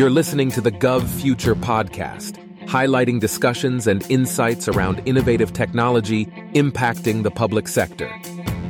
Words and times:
You're 0.00 0.08
listening 0.08 0.50
to 0.52 0.62
the 0.62 0.72
Gov 0.72 1.06
Future 1.06 1.54
podcast, 1.54 2.38
highlighting 2.64 3.20
discussions 3.20 3.86
and 3.86 4.02
insights 4.10 4.66
around 4.66 5.02
innovative 5.04 5.52
technology 5.52 6.24
impacting 6.54 7.22
the 7.22 7.30
public 7.30 7.68
sector. 7.68 8.08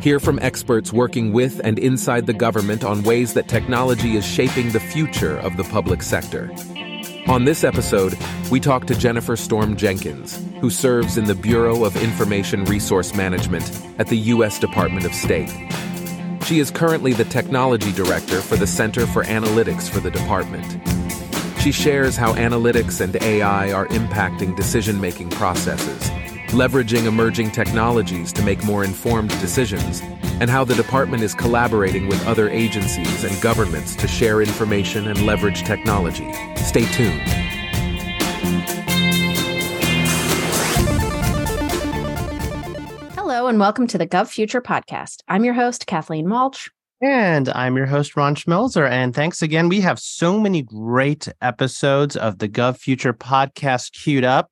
Hear 0.02 0.18
from 0.18 0.40
experts 0.40 0.92
working 0.92 1.32
with 1.32 1.60
and 1.62 1.78
inside 1.78 2.26
the 2.26 2.32
government 2.32 2.82
on 2.82 3.04
ways 3.04 3.34
that 3.34 3.46
technology 3.46 4.16
is 4.16 4.26
shaping 4.26 4.70
the 4.70 4.80
future 4.80 5.38
of 5.38 5.56
the 5.56 5.62
public 5.62 6.02
sector. 6.02 6.50
On 7.28 7.44
this 7.44 7.62
episode, 7.62 8.18
we 8.50 8.58
talk 8.58 8.88
to 8.88 8.98
Jennifer 8.98 9.36
Storm 9.36 9.76
Jenkins, 9.76 10.44
who 10.60 10.68
serves 10.68 11.16
in 11.16 11.26
the 11.26 11.36
Bureau 11.36 11.84
of 11.84 11.94
Information 12.02 12.64
Resource 12.64 13.14
Management 13.14 13.70
at 14.00 14.08
the 14.08 14.18
U.S. 14.34 14.58
Department 14.58 15.06
of 15.06 15.14
State. 15.14 15.50
She 16.44 16.58
is 16.58 16.72
currently 16.72 17.12
the 17.12 17.24
Technology 17.26 17.92
Director 17.92 18.40
for 18.40 18.56
the 18.56 18.66
Center 18.66 19.06
for 19.06 19.22
Analytics 19.22 19.88
for 19.88 20.00
the 20.00 20.10
department. 20.10 20.89
She 21.60 21.72
shares 21.72 22.16
how 22.16 22.32
analytics 22.36 23.02
and 23.02 23.14
AI 23.16 23.70
are 23.70 23.86
impacting 23.88 24.56
decision 24.56 24.98
making 24.98 25.28
processes, 25.28 26.08
leveraging 26.52 27.04
emerging 27.04 27.50
technologies 27.50 28.32
to 28.32 28.42
make 28.42 28.64
more 28.64 28.82
informed 28.82 29.28
decisions, 29.42 30.00
and 30.40 30.48
how 30.48 30.64
the 30.64 30.74
department 30.74 31.22
is 31.22 31.34
collaborating 31.34 32.08
with 32.08 32.26
other 32.26 32.48
agencies 32.48 33.24
and 33.24 33.42
governments 33.42 33.94
to 33.96 34.08
share 34.08 34.40
information 34.40 35.08
and 35.08 35.26
leverage 35.26 35.62
technology. 35.62 36.32
Stay 36.56 36.86
tuned. 36.86 37.20
Hello, 43.12 43.48
and 43.48 43.60
welcome 43.60 43.86
to 43.88 43.98
the 43.98 44.06
Gov 44.06 44.28
Future 44.28 44.62
podcast. 44.62 45.18
I'm 45.28 45.44
your 45.44 45.54
host, 45.54 45.86
Kathleen 45.86 46.24
Walch. 46.24 46.70
And 47.02 47.48
I'm 47.48 47.76
your 47.76 47.86
host, 47.86 48.14
Ron 48.14 48.34
Schmelzer. 48.34 48.88
And 48.88 49.14
thanks 49.14 49.40
again. 49.40 49.70
We 49.70 49.80
have 49.80 49.98
so 49.98 50.38
many 50.38 50.62
great 50.62 51.28
episodes 51.40 52.14
of 52.14 52.38
the 52.38 52.48
Gov 52.48 52.76
Future 52.76 53.14
podcast 53.14 53.92
queued 53.92 54.24
up. 54.24 54.50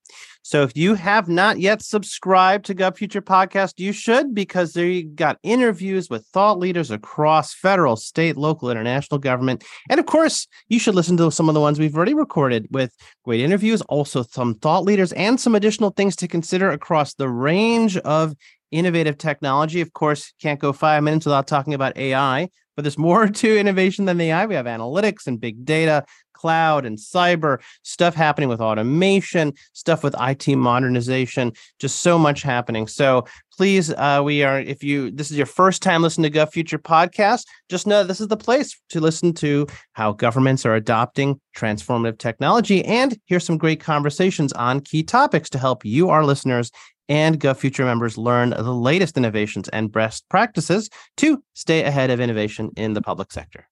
So 0.49 0.63
if 0.63 0.75
you 0.75 0.95
have 0.95 1.29
not 1.29 1.61
yet 1.61 1.83
subscribed 1.83 2.65
to 2.65 2.75
Gov 2.75 2.97
Future 2.97 3.21
Podcast, 3.21 3.75
you 3.77 3.93
should 3.93 4.35
because 4.35 4.73
there 4.73 4.87
you 4.87 5.05
got 5.05 5.37
interviews 5.43 6.09
with 6.09 6.27
thought 6.29 6.59
leaders 6.59 6.91
across 6.91 7.53
federal, 7.53 7.97
state, 7.97 8.35
local, 8.35 8.71
international 8.71 9.19
government. 9.19 9.63
And 9.91 10.01
of 10.01 10.07
course, 10.07 10.47
you 10.69 10.79
should 10.79 10.95
listen 10.95 11.19
to 11.19 11.31
some 11.31 11.51
of 11.51 11.55
the 11.55 11.61
ones 11.61 11.79
we've 11.79 11.95
already 11.95 12.15
recorded 12.15 12.67
with 12.71 12.97
great 13.27 13.43
interviews, 13.43 13.83
also 13.91 14.23
some 14.23 14.55
thought 14.55 14.85
leaders 14.85 15.13
and 15.13 15.39
some 15.39 15.55
additional 15.55 15.91
things 15.91 16.17
to 16.17 16.27
consider 16.27 16.71
across 16.71 17.13
the 17.13 17.29
range 17.29 17.99
of 17.99 18.35
innovative 18.71 19.19
technology. 19.19 19.83
Of 19.83 19.93
course, 19.93 20.33
can't 20.41 20.59
go 20.59 20.73
five 20.73 21.03
minutes 21.03 21.27
without 21.27 21.47
talking 21.47 21.75
about 21.75 21.99
AI, 21.99 22.49
but 22.75 22.85
there's 22.85 22.97
more 22.97 23.29
to 23.29 23.59
innovation 23.59 24.07
than 24.07 24.19
AI. 24.19 24.47
We 24.47 24.55
have 24.55 24.65
analytics 24.65 25.27
and 25.27 25.39
big 25.39 25.67
data, 25.67 26.07
cloud 26.39 26.87
and 26.87 26.97
cyber, 26.99 27.59
stuff 27.83 28.15
happening 28.15 28.49
with 28.49 28.61
automation, 28.61 29.53
stuff 29.73 30.03
with 30.03 30.15
IT 30.21 30.57
modernization, 30.57 31.53
just 31.79 32.01
so 32.01 32.19
much 32.19 32.43
happening. 32.43 32.87
So 32.87 33.25
please, 33.57 33.91
uh, 33.91 34.23
we 34.25 34.45
are, 34.45 34.61
if 34.61 34.85
you, 34.85 35.11
this 35.11 35.33
is 35.33 35.37
your 35.37 35.47
first 35.47 35.83
time 35.83 36.01
listening 36.01 36.31
to 36.31 36.39
Gov 36.39 36.53
Future 36.53 36.79
podcast, 36.79 37.45
just 37.69 37.89
know 37.89 38.05
this 38.05 38.21
is 38.21 38.29
the 38.29 38.37
place 38.37 38.81
to 38.91 39.01
listen 39.01 39.35
to 39.35 39.67
how 39.95 40.13
governments 40.13 40.65
are 40.65 40.77
adopting 40.77 41.41
transformative 41.57 42.19
technology 42.19 42.85
and 42.85 43.19
hear 43.27 43.41
some 43.41 43.59
great 43.59 43.81
conversations 43.81 44.53
on 44.53 44.81
key 44.81 45.03
topics 45.03 45.51
to 45.51 45.59
help 45.59 45.85
you, 45.85 46.09
our 46.09 46.25
listeners, 46.25 46.71
and 47.09 47.41
GovFuture 47.41 47.85
members 47.85 48.19
learn 48.19 48.51
the 48.51 48.63
latest 48.63 49.17
innovations 49.17 49.69
and 49.71 49.91
best 49.91 50.29
practices 50.29 50.89
to 51.17 51.43
stay 51.55 51.83
ahead 51.83 52.11
of 52.11 52.21
innovation 52.21 52.71
in 52.77 52.93
the 52.93 53.03
public 53.03 53.33
sector. 53.33 53.67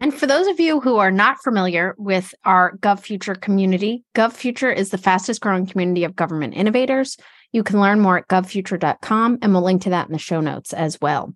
And 0.00 0.14
for 0.14 0.26
those 0.26 0.46
of 0.46 0.60
you 0.60 0.80
who 0.80 0.96
are 0.98 1.10
not 1.10 1.42
familiar 1.42 1.94
with 1.98 2.34
our 2.44 2.76
GovFuture 2.78 3.40
community, 3.40 4.04
GovFuture 4.14 4.74
is 4.74 4.90
the 4.90 4.98
fastest 4.98 5.40
growing 5.40 5.66
community 5.66 6.04
of 6.04 6.14
government 6.14 6.54
innovators. 6.54 7.16
You 7.52 7.64
can 7.64 7.80
learn 7.80 8.00
more 8.00 8.18
at 8.18 8.28
govfuture.com, 8.28 9.38
and 9.42 9.52
we'll 9.52 9.62
link 9.62 9.82
to 9.82 9.90
that 9.90 10.06
in 10.06 10.12
the 10.12 10.18
show 10.18 10.40
notes 10.40 10.72
as 10.72 11.00
well 11.00 11.34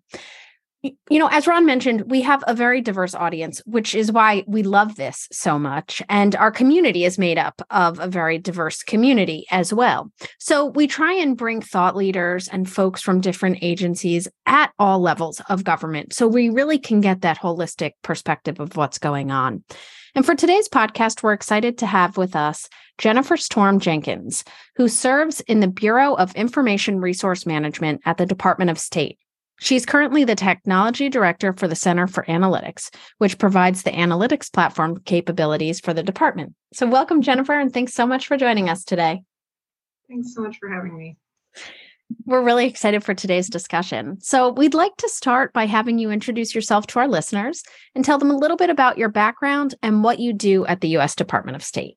you 0.83 1.19
know, 1.19 1.29
as 1.29 1.47
Ron 1.47 1.65
mentioned, 1.65 2.11
we 2.11 2.23
have 2.23 2.43
a 2.47 2.55
very 2.55 2.81
diverse 2.81 3.15
audience, 3.15 3.63
which 3.67 3.95
is 3.95 4.11
why 4.11 4.45
we 4.47 4.63
love 4.63 4.97
this 4.97 5.29
so 5.31 5.59
much. 5.59 6.03
And 6.09 6.35
our 6.35 6.51
community 6.51 7.05
is 7.05 7.19
made 7.19 7.39
up 7.39 7.63
of 7.71 8.01
a 8.01 8.09
very 8.09 8.39
diverse 8.39 8.83
community 8.83 9.47
as 9.51 9.73
well. 9.73 10.11
So 10.39 10.67
we 10.67 10.87
try 10.87 11.13
and 11.15 11.37
bring 11.37 11.61
thought 11.61 11.95
leaders 11.95 12.49
and 12.49 12.69
folks 12.69 13.01
from 13.01 13.21
different 13.21 13.59
agencies 13.63 14.27
at 14.47 14.73
all 14.79 15.01
levels 15.01 15.41
of 15.49 15.65
government. 15.65 16.13
So 16.15 16.27
we 16.27 16.49
really 16.49 16.79
can 16.79 17.01
get 17.01 17.21
that 17.21 17.39
holistic 17.39 17.93
perspective 18.03 18.59
of 18.59 18.77
what's 18.77 18.99
going 18.99 19.31
on. 19.31 19.63
And 20.15 20.27
for 20.27 20.35
today's 20.35 20.69
podcast, 20.69 21.23
we're 21.23 21.33
excited 21.33 21.79
to 21.79 21.87
have 21.87 22.17
with 22.19 22.37
us 22.37 22.69
Jennifer 22.99 23.37
Storm 23.37 23.81
Jenkins, 23.81 24.45
who 24.77 24.89
serves 24.89 25.41
in 25.43 25.61
the 25.61 25.69
Bureau 25.69 26.15
of 26.15 26.35
Information 26.35 27.01
Resource 27.01 27.47
Management 27.47 28.03
at 28.05 28.19
the 28.19 28.27
Department 28.27 28.71
of 28.71 28.79
State. 28.79 29.19
She's 29.63 29.87
currently 29.87 30.25
the 30.25 30.35
technology 30.35 31.09
director 31.09 31.53
for 31.53 31.69
the 31.69 31.77
Center 31.77 32.09
for 32.09 32.25
Analytics, 32.25 32.93
which 33.19 33.39
provides 33.39 33.85
the 33.85 33.93
analytics 33.93 34.53
platform 34.53 34.99
capabilities 35.05 35.79
for 35.79 35.95
the 35.95 36.03
department. 36.03 36.55
So, 36.73 36.85
welcome, 36.89 37.23
Jennifer, 37.23 37.53
and 37.53 37.73
thanks 37.73 37.95
so 37.95 38.05
much 38.05 38.27
for 38.27 38.37
joining 38.37 38.69
us 38.69 38.83
today. 38.83 39.23
Thanks 40.09 40.35
so 40.35 40.43
much 40.43 40.59
for 40.59 40.69
having 40.69 40.99
me. 40.99 41.17
We're 42.27 42.43
really 42.43 42.67
excited 42.67 43.05
for 43.05 43.15
today's 43.15 43.49
discussion. 43.49 44.21
So, 44.21 44.51
we'd 44.51 44.75
like 44.75 44.97
to 44.97 45.09
start 45.09 45.53
by 45.53 45.67
having 45.67 46.01
you 46.01 46.11
introduce 46.11 46.57
yourself 46.57 46.89
to 46.89 46.99
our 46.99 47.07
listeners 47.07 47.63
and 47.95 48.05
tell 48.05 48.19
them 48.19 48.33
a 48.33 48.37
little 48.37 48.57
bit 48.57 48.69
about 48.69 48.99
your 48.99 49.11
background 49.11 49.77
and 49.81 50.03
what 50.03 50.19
you 50.19 50.33
do 50.33 50.67
at 50.67 50.81
the 50.81 50.89
U.S. 50.89 51.15
Department 51.15 51.55
of 51.55 51.63
State. 51.63 51.97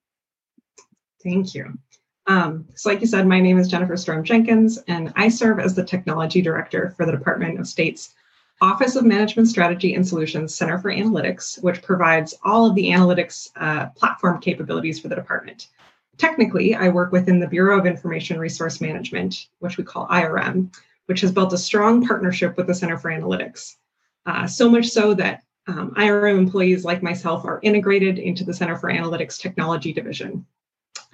Thank 1.24 1.56
you. 1.56 1.80
Um, 2.28 2.66
so, 2.74 2.90
like 2.90 3.02
you 3.02 3.08
said, 3.08 3.28
my 3.28 3.40
name 3.40 3.60
is 3.60 3.68
Jennifer 3.68 3.96
Storm 3.96 4.24
Jenkins, 4.24 4.80
and 4.88 5.14
I 5.16 5.30
serve 5.30 5.60
as 5.60 5.76
the 5.76 5.84
Technology 5.84 6.42
Director 6.42 6.94
for 6.98 7.06
the 7.06 7.12
Department 7.12 7.60
of 7.60 7.68
State's 7.68 8.16
Office 8.62 8.96
of 8.96 9.06
Management 9.06 9.48
Strategy 9.48 9.94
and 9.94 10.08
Solutions 10.08 10.56
Center 10.56 10.80
for 10.80 10.92
Analytics, 10.92 11.62
which 11.62 11.84
provides 11.84 12.34
all 12.44 12.66
of 12.66 12.74
the 12.76 12.88
analytics 12.88 13.50
uh, 13.58 13.88
platform 13.98 14.40
capabilities 14.40 15.00
for 15.00 15.08
the 15.08 15.16
department. 15.16 15.68
Technically, 16.18 16.74
I 16.74 16.88
work 16.88 17.12
within 17.12 17.40
the 17.40 17.48
Bureau 17.48 17.78
of 17.78 17.86
Information 17.86 18.40
Resource 18.40 18.80
Management, 18.80 19.48
which 19.60 19.78
we 19.78 19.84
call 19.84 20.08
IRM, 20.08 20.74
which 21.08 21.22
has 21.22 21.32
built 21.32 21.54
a 21.54 21.58
strong 21.58 22.08
partnership 22.08 22.56
with 22.58 22.68
the 22.68 22.74
Center 22.74 22.98
for 22.98 23.12
Analytics. 23.12 23.76
Uh, 24.26 24.48
so 24.48 24.70
much 24.70 24.88
so 24.88 25.14
that 25.14 25.44
um, 25.68 25.94
IRM 25.96 26.38
employees 26.38 26.86
like 26.86 27.04
myself 27.04 27.44
are 27.44 27.60
integrated 27.62 28.18
into 28.18 28.44
the 28.44 28.54
Center 28.54 28.78
for 28.78 28.90
Analytics 28.90 29.40
Technology 29.40 29.92
Division. 29.92 30.46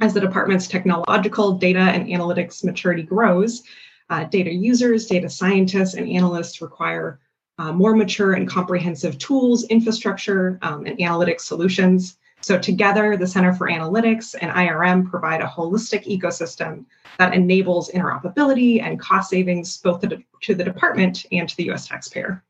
As 0.01 0.15
the 0.15 0.19
department's 0.19 0.67
technological 0.67 1.53
data 1.53 1.79
and 1.79 2.07
analytics 2.07 2.63
maturity 2.63 3.03
grows, 3.03 3.61
uh, 4.09 4.23
data 4.23 4.51
users, 4.51 5.05
data 5.05 5.29
scientists, 5.29 5.93
and 5.93 6.09
analysts 6.09 6.59
require 6.59 7.19
uh, 7.59 7.71
more 7.71 7.95
mature 7.95 8.33
and 8.33 8.49
comprehensive 8.49 9.19
tools, 9.19 9.63
infrastructure, 9.65 10.57
um, 10.63 10.87
and 10.87 10.97
analytics 10.97 11.41
solutions. 11.41 12.17
So, 12.41 12.57
together, 12.57 13.15
the 13.15 13.27
Center 13.27 13.53
for 13.53 13.69
Analytics 13.69 14.33
and 14.41 14.51
IRM 14.51 15.07
provide 15.07 15.41
a 15.41 15.45
holistic 15.45 16.05
ecosystem 16.05 16.85
that 17.19 17.35
enables 17.35 17.91
interoperability 17.91 18.81
and 18.81 18.99
cost 18.99 19.29
savings 19.29 19.77
both 19.77 20.01
to 20.01 20.55
the 20.55 20.63
department 20.63 21.27
and 21.31 21.47
to 21.47 21.55
the 21.55 21.69
US 21.69 21.87
taxpayer. 21.87 22.43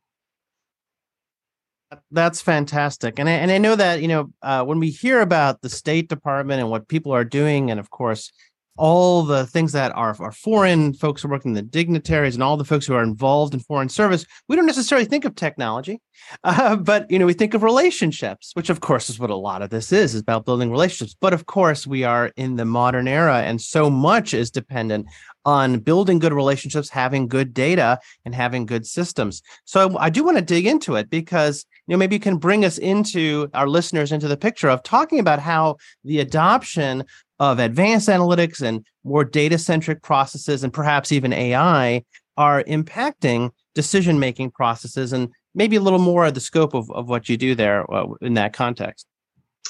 That's 2.12 2.42
fantastic, 2.42 3.20
and 3.20 3.28
I, 3.28 3.34
and 3.34 3.52
I 3.52 3.58
know 3.58 3.76
that 3.76 4.02
you 4.02 4.08
know 4.08 4.32
uh, 4.42 4.64
when 4.64 4.80
we 4.80 4.90
hear 4.90 5.22
about 5.22 5.62
the 5.62 5.70
State 5.70 6.08
Department 6.08 6.62
and 6.62 6.70
what 6.70 6.88
people 6.88 7.12
are 7.12 7.26
doing, 7.26 7.70
and 7.70 7.80
of 7.80 7.90
course 7.90 8.32
all 8.78 9.24
the 9.24 9.46
things 9.46 9.74
that 9.74 9.96
are, 9.96 10.16
are 10.20 10.32
foreign 10.32 10.94
folks 10.94 11.22
who 11.22 11.28
are 11.28 11.32
working 11.32 11.54
the 11.54 11.62
dignitaries 11.62 12.36
and 12.36 12.44
all 12.44 12.58
the 12.58 12.66
folks 12.66 12.86
who 12.86 12.94
are 12.94 13.04
involved 13.04 13.54
in 13.54 13.60
foreign 13.60 13.90
service 13.90 14.26
we 14.48 14.56
don't 14.56 14.66
necessarily 14.66 15.06
think 15.06 15.26
of 15.26 15.36
technology 15.36 16.00
uh, 16.44 16.76
but 16.76 17.10
you 17.12 17.20
know 17.20 17.26
we 17.26 17.34
think 17.34 17.54
of 17.54 17.64
relationships 17.64 18.52
which 18.54 18.70
of 18.70 18.80
course 18.80 19.10
is 19.10 19.20
what 19.20 19.30
a 19.30 19.36
lot 19.36 19.62
of 19.62 19.70
this 19.70 19.92
is 19.92 20.16
is 20.16 20.22
about 20.22 20.46
building 20.46 20.72
relationships. 20.72 21.16
But 21.20 21.34
of 21.34 21.46
course 21.46 21.86
we 21.86 22.04
are 22.04 22.32
in 22.38 22.56
the 22.56 22.66
modern 22.66 23.08
era 23.08 23.42
and 23.42 23.62
so 23.62 23.90
much 23.90 24.34
is 24.34 24.50
dependent 24.50 25.08
on 25.46 25.80
building 25.80 26.20
good 26.20 26.34
relationships 26.34 26.90
having 26.90 27.28
good 27.28 27.54
data 27.54 28.00
and 28.26 28.34
having 28.34 28.66
good 28.66 28.86
systems. 28.86 29.42
So 29.66 29.98
i 29.98 30.10
do 30.10 30.24
want 30.24 30.38
to 30.38 30.44
dig 30.44 30.66
into 30.66 30.96
it 30.96 31.10
because 31.10 31.66
you 31.88 31.94
know 31.94 31.98
maybe 31.98 32.16
you 32.16 32.20
can 32.20 32.38
bring 32.38 32.64
us 32.64 32.78
into 32.78 33.50
our 33.54 33.68
listeners 33.68 34.12
into 34.12 34.28
the 34.28 34.38
picture 34.38 34.70
of 34.70 34.84
talking 34.84 35.20
about 35.20 35.40
how 35.40 35.78
the 36.04 36.20
adoption 36.20 37.04
of 37.40 37.60
advanced 37.60 38.08
analytics 38.08 38.62
and 38.62 38.86
more 39.04 39.24
data 39.24 39.58
centric 39.58 40.02
processes 40.02 40.64
and 40.64 40.74
perhaps 40.74 41.12
even 41.12 41.34
AI 41.34 42.04
are 42.38 42.64
impacting 42.64 43.52
decision 43.74 44.20
making 44.20 44.52
processes 44.52 45.14
and 45.14 45.30
maybe 45.56 45.76
a 45.76 45.82
little 45.82 46.00
more 46.00 46.26
of 46.26 46.34
the 46.34 46.40
scope 46.40 46.74
of, 46.74 46.90
of 46.92 47.10
what 47.10 47.30
you 47.30 47.38
do 47.38 47.56
there 47.56 47.92
uh, 47.94 48.08
in 48.22 48.36
that 48.36 48.54
context. 48.54 49.06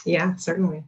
Yeah, 0.06 0.36
certainly. 0.36 0.84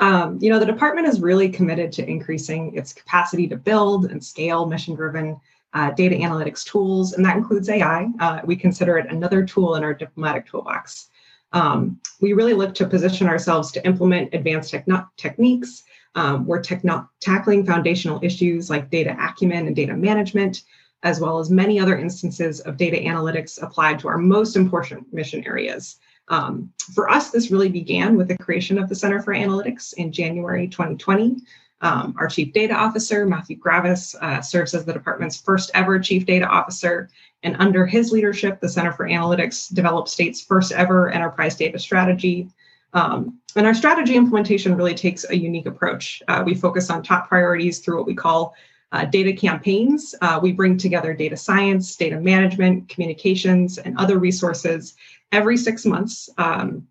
Um, 0.00 0.38
you 0.40 0.50
know, 0.50 0.58
the 0.58 0.66
department 0.66 1.06
is 1.06 1.20
really 1.20 1.48
committed 1.48 1.92
to 1.92 2.08
increasing 2.08 2.76
its 2.76 2.92
capacity 2.92 3.46
to 3.48 3.56
build 3.56 4.06
and 4.06 4.22
scale 4.22 4.66
mission 4.66 4.94
driven 4.94 5.38
uh, 5.74 5.90
data 5.90 6.14
analytics 6.14 6.64
tools, 6.64 7.12
and 7.12 7.24
that 7.24 7.36
includes 7.36 7.68
AI. 7.68 8.08
Uh, 8.20 8.40
we 8.44 8.56
consider 8.56 8.96
it 8.96 9.10
another 9.10 9.44
tool 9.44 9.74
in 9.74 9.82
our 9.82 9.92
diplomatic 9.92 10.46
toolbox. 10.46 11.08
Um, 11.52 12.00
we 12.20 12.32
really 12.32 12.54
look 12.54 12.74
to 12.74 12.86
position 12.86 13.28
ourselves 13.28 13.70
to 13.72 13.86
implement 13.86 14.34
advanced 14.34 14.72
techn- 14.72 15.08
techniques. 15.16 15.82
Um, 16.14 16.46
we're 16.46 16.62
techno- 16.62 17.08
tackling 17.20 17.66
foundational 17.66 18.20
issues 18.22 18.70
like 18.70 18.90
data 18.90 19.16
acumen 19.18 19.66
and 19.66 19.76
data 19.76 19.94
management, 19.94 20.62
as 21.02 21.20
well 21.20 21.38
as 21.38 21.50
many 21.50 21.78
other 21.78 21.98
instances 21.98 22.60
of 22.60 22.76
data 22.76 22.96
analytics 22.96 23.62
applied 23.62 23.98
to 24.00 24.08
our 24.08 24.18
most 24.18 24.56
important 24.56 25.12
mission 25.12 25.44
areas. 25.46 25.96
Um, 26.28 26.72
for 26.94 27.10
us, 27.10 27.30
this 27.30 27.50
really 27.50 27.68
began 27.68 28.16
with 28.16 28.28
the 28.28 28.38
creation 28.38 28.78
of 28.78 28.88
the 28.88 28.94
Center 28.94 29.20
for 29.20 29.34
Analytics 29.34 29.92
in 29.94 30.10
January 30.10 30.68
2020. 30.68 31.36
Um, 31.80 32.14
our 32.18 32.28
Chief 32.28 32.52
Data 32.52 32.74
Officer, 32.74 33.26
Matthew 33.26 33.56
Graviss, 33.56 34.14
uh, 34.20 34.40
serves 34.40 34.74
as 34.74 34.84
the 34.84 34.92
department's 34.92 35.40
first 35.40 35.70
ever 35.74 35.98
Chief 35.98 36.24
Data 36.24 36.46
Officer. 36.46 37.10
And 37.42 37.56
under 37.58 37.84
his 37.84 38.10
leadership, 38.10 38.60
the 38.60 38.68
Center 38.68 38.92
for 38.92 39.06
Analytics 39.06 39.74
developed 39.74 40.08
state's 40.08 40.40
first 40.40 40.72
ever 40.72 41.10
enterprise 41.10 41.56
data 41.56 41.78
strategy. 41.78 42.48
Um, 42.94 43.38
and 43.56 43.66
our 43.66 43.74
strategy 43.74 44.14
implementation 44.14 44.76
really 44.76 44.94
takes 44.94 45.28
a 45.28 45.36
unique 45.36 45.66
approach. 45.66 46.22
Uh, 46.28 46.42
we 46.46 46.54
focus 46.54 46.90
on 46.90 47.02
top 47.02 47.28
priorities 47.28 47.80
through 47.80 47.98
what 47.98 48.06
we 48.06 48.14
call 48.14 48.54
uh, 48.92 49.04
data 49.04 49.32
campaigns. 49.32 50.14
Uh, 50.22 50.38
we 50.40 50.52
bring 50.52 50.78
together 50.78 51.12
data 51.12 51.36
science, 51.36 51.96
data 51.96 52.18
management, 52.20 52.88
communications, 52.88 53.78
and 53.78 53.98
other 53.98 54.18
resources 54.18 54.94
every 55.32 55.56
six 55.56 55.84
months. 55.84 56.30
Um, 56.38 56.86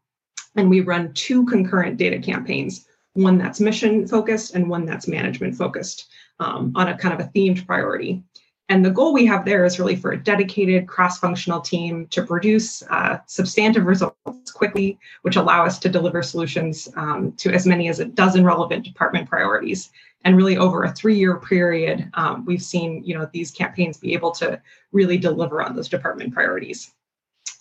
and 0.56 0.70
we 0.70 0.82
run 0.82 1.14
two 1.14 1.46
concurrent 1.46 1.98
data 1.98 2.20
campaigns 2.20 2.86
one 3.14 3.38
that's 3.38 3.60
mission 3.60 4.08
focused 4.08 4.56
and 4.56 4.70
one 4.70 4.86
that's 4.86 5.08
management 5.08 5.56
focused 5.56 6.10
um, 6.40 6.72
on 6.76 6.88
a 6.88 6.98
kind 6.98 7.14
of 7.14 7.26
a 7.26 7.30
themed 7.30 7.66
priority. 7.66 8.24
And 8.70 8.84
the 8.84 8.90
goal 8.90 9.14
we 9.14 9.26
have 9.26 9.46
there 9.46 9.66
is 9.66 9.78
really 9.78 9.96
for 9.96 10.14
a 10.14 10.24
dedicated 10.24 10.88
cross 10.88 11.20
functional 11.20 11.60
team 11.60 12.08
to 12.08 12.24
produce 12.26 12.82
uh, 12.90 13.20
substantive 13.26 13.86
results 13.86 14.52
quickly, 14.52 14.98
which 15.22 15.36
allow 15.36 15.66
us 15.66 15.78
to 15.80 15.90
deliver 15.90 16.24
solutions 16.24 16.88
um, 16.96 17.34
to 17.34 17.54
as 17.54 17.68
many 17.68 17.90
as 17.90 18.00
a 18.00 18.06
dozen 18.06 18.46
relevant 18.46 18.86
department 18.86 19.30
priorities. 19.30 19.92
And 20.24 20.38
really, 20.38 20.58
over 20.58 20.84
a 20.84 20.94
three 20.94 21.18
year 21.18 21.38
period, 21.38 22.10
um, 22.14 22.46
we've 22.46 22.64
seen 22.64 23.04
you 23.04 23.18
know, 23.18 23.30
these 23.34 23.52
campaigns 23.52 23.98
be 23.98 24.14
able 24.14 24.32
to 24.32 24.62
really 24.94 25.18
deliver 25.18 25.62
on 25.62 25.76
those 25.76 25.90
department 25.90 26.34
priorities. 26.34 26.94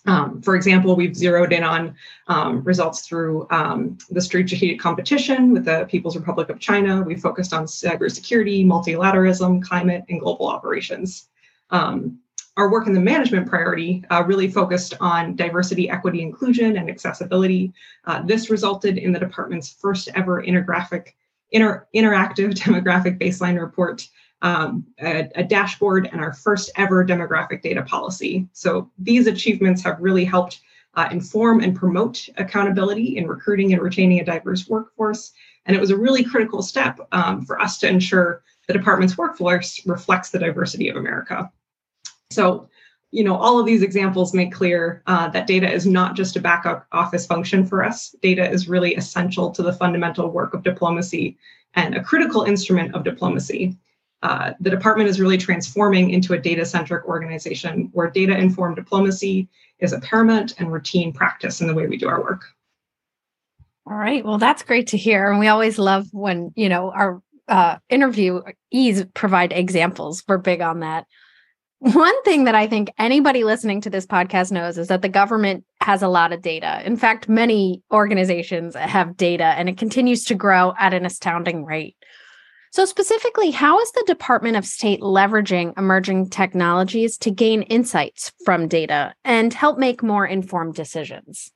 Um, 0.05 0.41
for 0.41 0.55
example, 0.55 0.95
we've 0.95 1.15
zeroed 1.15 1.53
in 1.53 1.63
on 1.63 1.95
um, 2.27 2.63
results 2.63 3.07
through 3.07 3.47
um, 3.51 3.97
the 4.09 4.21
strategic 4.21 4.79
competition 4.79 5.53
with 5.53 5.65
the 5.65 5.85
People's 5.89 6.17
Republic 6.17 6.49
of 6.49 6.59
China. 6.59 7.01
We 7.01 7.15
focused 7.15 7.53
on 7.53 7.65
cybersecurity, 7.65 8.65
multilateralism, 8.65 9.63
climate, 9.63 10.03
and 10.09 10.19
global 10.19 10.47
operations. 10.47 11.29
Um, 11.69 12.19
our 12.55 12.69
work 12.69 12.85
in 12.85 12.93
the 12.93 12.99
management 12.99 13.47
priority 13.47 14.03
uh, 14.11 14.23
really 14.25 14.47
focused 14.47 14.93
on 14.99 15.35
diversity, 15.35 15.89
equity, 15.89 16.21
inclusion, 16.21 16.77
and 16.77 16.89
accessibility. 16.89 17.73
Uh, 18.05 18.21
this 18.23 18.49
resulted 18.49 18.97
in 18.97 19.11
the 19.11 19.19
department's 19.19 19.73
first 19.73 20.09
ever 20.13 20.43
intergraphic, 20.43 21.13
inter, 21.51 21.87
interactive 21.95 22.53
demographic 22.53 23.19
baseline 23.19 23.59
report 23.59 24.07
um, 24.43 24.85
a, 25.01 25.29
a, 25.35 25.43
dashboard, 25.43 26.09
and 26.11 26.19
our 26.19 26.33
first 26.33 26.69
ever 26.75 27.03
demographic 27.03 27.61
data 27.61 27.81
policy. 27.81 28.45
So 28.51 28.91
these 28.99 29.25
achievements 29.25 29.81
have 29.83 29.97
really 29.99 30.25
helped 30.25 30.59
uh, 30.95 31.07
inform 31.11 31.61
and 31.61 31.75
promote 31.75 32.27
accountability 32.37 33.17
in 33.17 33.25
recruiting 33.25 33.73
and 33.73 33.81
retaining 33.81 34.19
a 34.19 34.25
diverse 34.25 34.67
workforce. 34.67 35.31
And 35.65 35.75
it 35.75 35.79
was 35.79 35.91
a 35.91 35.97
really 35.97 36.25
critical 36.25 36.61
step 36.61 36.99
um, 37.13 37.45
for 37.45 37.59
us 37.59 37.79
to 37.79 37.87
ensure 37.87 38.43
the 38.67 38.73
department's 38.73 39.17
workforce 39.17 39.83
reflects 39.85 40.29
the 40.29 40.39
diversity 40.39 40.89
of 40.89 40.97
America. 40.97 41.49
So, 42.29 42.69
you 43.11 43.23
know, 43.23 43.35
all 43.35 43.59
of 43.59 43.65
these 43.65 43.81
examples 43.81 44.33
make 44.33 44.51
clear 44.51 45.03
uh, 45.07 45.29
that 45.29 45.47
data 45.47 45.71
is 45.71 45.85
not 45.85 46.15
just 46.15 46.35
a 46.35 46.41
back 46.41 46.65
office 46.91 47.25
function 47.25 47.65
for 47.65 47.83
us. 47.83 48.13
Data 48.21 48.49
is 48.49 48.67
really 48.67 48.95
essential 48.95 49.51
to 49.51 49.63
the 49.63 49.73
fundamental 49.73 50.29
work 50.29 50.53
of 50.53 50.63
diplomacy 50.63 51.37
and 51.75 51.95
a 51.95 52.03
critical 52.03 52.43
instrument 52.43 52.93
of 52.93 53.03
diplomacy. 53.03 53.77
Uh, 54.23 54.53
the 54.61 54.69
department 54.69 55.09
is 55.09 55.19
really 55.19 55.37
transforming 55.37 56.09
into 56.09 56.33
a 56.33 56.39
data 56.39 56.65
centric 56.65 57.03
organization 57.05 57.89
where 57.91 58.09
data 58.09 58.35
informed 58.35 58.77
diplomacy 58.77 59.49
is 59.79 59.91
a 59.91 59.99
paramount 59.99 60.55
and 60.57 60.71
routine 60.71 61.11
practice 61.11 61.59
in 61.59 61.67
the 61.67 61.73
way 61.73 61.85
we 61.87 61.97
do 61.97 62.07
our 62.07 62.21
work. 62.21 62.45
All 63.85 63.97
right. 63.97 64.23
Well, 64.23 64.37
that's 64.37 64.63
great 64.63 64.87
to 64.87 64.97
hear. 64.97 65.29
And 65.29 65.41
we 65.41 65.49
always 65.49 65.77
love 65.77 66.07
when, 66.13 66.53
you 66.55 66.69
know, 66.69 66.89
our 66.91 67.21
uh, 67.49 67.75
interviewees 67.91 69.13
provide 69.13 69.51
examples. 69.51 70.23
We're 70.25 70.37
big 70.37 70.61
on 70.61 70.79
that. 70.79 71.05
One 71.79 72.23
thing 72.23 72.45
that 72.45 72.55
I 72.55 72.65
think 72.65 72.93
anybody 72.97 73.43
listening 73.43 73.81
to 73.81 73.89
this 73.89 74.05
podcast 74.05 74.53
knows 74.53 74.77
is 74.77 74.87
that 74.87 75.01
the 75.01 75.09
government 75.09 75.65
has 75.81 76.01
a 76.01 76.07
lot 76.07 76.31
of 76.31 76.41
data. 76.41 76.81
In 76.85 76.95
fact, 76.95 77.27
many 77.27 77.83
organizations 77.91 78.73
have 78.73 79.17
data 79.17 79.43
and 79.43 79.67
it 79.67 79.77
continues 79.77 80.23
to 80.25 80.35
grow 80.35 80.73
at 80.79 80.93
an 80.93 81.05
astounding 81.05 81.65
rate. 81.65 81.97
So, 82.73 82.85
specifically, 82.85 83.51
how 83.51 83.79
is 83.79 83.91
the 83.91 84.03
Department 84.07 84.57
of 84.57 84.65
State 84.65 85.01
leveraging 85.01 85.77
emerging 85.77 86.31
technologies 86.31 87.19
to 87.19 87.29
gain 87.29 87.61
insights 87.61 88.31
from 88.43 88.67
data 88.67 89.13
and 89.23 89.53
help 89.53 89.77
make 89.77 90.01
more 90.01 90.25
informed 90.25 90.73
decisions? 90.73 91.51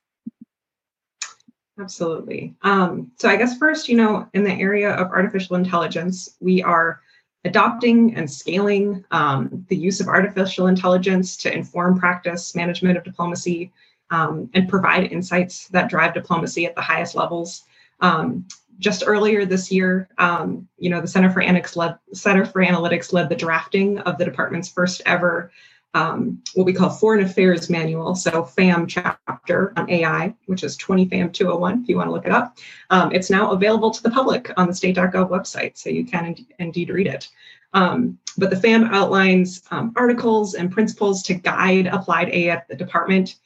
Absolutely. 1.80 2.54
Um, 2.62 3.10
so, 3.18 3.28
I 3.28 3.34
guess 3.34 3.58
first, 3.58 3.88
you 3.88 3.96
know, 3.96 4.28
in 4.32 4.44
the 4.44 4.52
area 4.52 4.92
of 4.92 5.08
artificial 5.08 5.56
intelligence, 5.56 6.36
we 6.38 6.62
are 6.62 7.00
adopting 7.44 8.14
and 8.14 8.30
scaling 8.30 9.04
um, 9.10 9.66
the 9.68 9.76
use 9.76 10.00
of 10.00 10.06
artificial 10.06 10.68
intelligence 10.68 11.36
to 11.38 11.52
inform 11.52 11.98
practice, 11.98 12.54
management 12.54 12.96
of 12.96 13.02
diplomacy, 13.02 13.72
um, 14.12 14.48
and 14.54 14.68
provide 14.68 15.10
insights 15.10 15.66
that 15.70 15.90
drive 15.90 16.14
diplomacy 16.14 16.64
at 16.64 16.76
the 16.76 16.80
highest 16.80 17.16
levels. 17.16 17.64
Um, 17.98 18.46
just 18.78 19.02
earlier 19.06 19.44
this 19.44 19.72
year, 19.72 20.08
um, 20.18 20.68
you 20.78 20.90
know, 20.90 21.00
the 21.00 21.08
Center 21.08 21.30
for 21.30 21.42
led 21.42 21.98
Center 22.12 22.44
for 22.44 22.62
Analytics 22.62 23.12
led 23.12 23.28
the 23.28 23.36
drafting 23.36 23.98
of 24.00 24.18
the 24.18 24.24
department's 24.24 24.68
first 24.68 25.02
ever 25.06 25.50
um, 25.94 26.42
what 26.54 26.64
we 26.64 26.72
call 26.72 26.90
Foreign 26.90 27.24
Affairs 27.24 27.70
Manual, 27.70 28.14
so 28.14 28.44
FAM 28.44 28.86
chapter 28.86 29.72
on 29.76 29.90
AI, 29.90 30.34
which 30.46 30.62
is 30.62 30.76
20 30.76 31.08
FAM 31.08 31.32
201, 31.32 31.82
if 31.82 31.88
you 31.88 31.96
want 31.96 32.08
to 32.08 32.12
look 32.12 32.26
it 32.26 32.32
up. 32.32 32.58
Um, 32.90 33.12
it's 33.12 33.30
now 33.30 33.52
available 33.52 33.90
to 33.90 34.02
the 34.02 34.10
public 34.10 34.52
on 34.56 34.68
the 34.68 34.74
state.gov 34.74 35.30
website, 35.30 35.78
so 35.78 35.88
you 35.90 36.04
can 36.04 36.26
in- 36.26 36.46
indeed 36.58 36.90
read 36.90 37.06
it. 37.06 37.28
Um, 37.72 38.18
but 38.36 38.50
the 38.50 38.56
FAM 38.56 38.84
outlines 38.84 39.62
um, 39.70 39.92
articles 39.96 40.54
and 40.54 40.70
principles 40.70 41.22
to 41.24 41.34
guide 41.34 41.86
applied 41.86 42.28
AI 42.30 42.54
at 42.54 42.68
the 42.68 42.76
department 42.76 43.36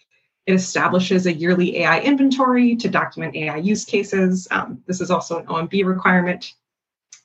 it 0.47 0.55
establishes 0.55 1.27
a 1.27 1.33
yearly 1.33 1.79
AI 1.79 2.01
inventory 2.01 2.75
to 2.77 2.89
document 2.89 3.37
AI 3.37 3.57
use 3.57 3.85
cases. 3.85 4.49
Um, 4.51 4.83
this 4.87 5.01
is 5.01 5.11
also 5.11 5.39
an 5.39 5.47
OMB 5.47 5.85
requirement. 5.87 6.53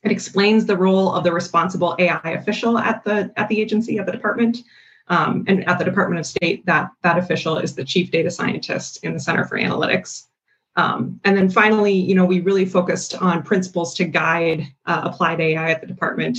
It 0.03 0.11
explains 0.11 0.65
the 0.65 0.77
role 0.77 1.13
of 1.13 1.23
the 1.23 1.33
responsible 1.33 1.95
AI 1.97 2.21
official 2.23 2.77
at 2.77 3.03
the 3.03 3.31
at 3.35 3.49
the 3.49 3.59
agency, 3.59 3.97
at 3.97 4.05
the 4.05 4.11
department, 4.11 4.59
um, 5.07 5.43
and 5.47 5.67
at 5.67 5.79
the 5.79 5.85
Department 5.85 6.19
of 6.19 6.27
State. 6.27 6.65
That 6.67 6.91
that 7.01 7.17
official 7.17 7.57
is 7.57 7.73
the 7.73 7.83
chief 7.83 8.11
data 8.11 8.29
scientist 8.29 9.03
in 9.03 9.13
the 9.13 9.19
Center 9.19 9.45
for 9.45 9.57
Analytics. 9.57 10.25
Um, 10.75 11.19
and 11.23 11.35
then 11.35 11.49
finally, 11.49 11.93
you 11.93 12.13
know, 12.13 12.25
we 12.25 12.39
really 12.41 12.65
focused 12.65 13.19
on 13.19 13.41
principles 13.41 13.95
to 13.95 14.05
guide 14.05 14.67
uh, 14.85 15.01
applied 15.05 15.41
AI 15.41 15.71
at 15.71 15.81
the 15.81 15.87
department, 15.87 16.37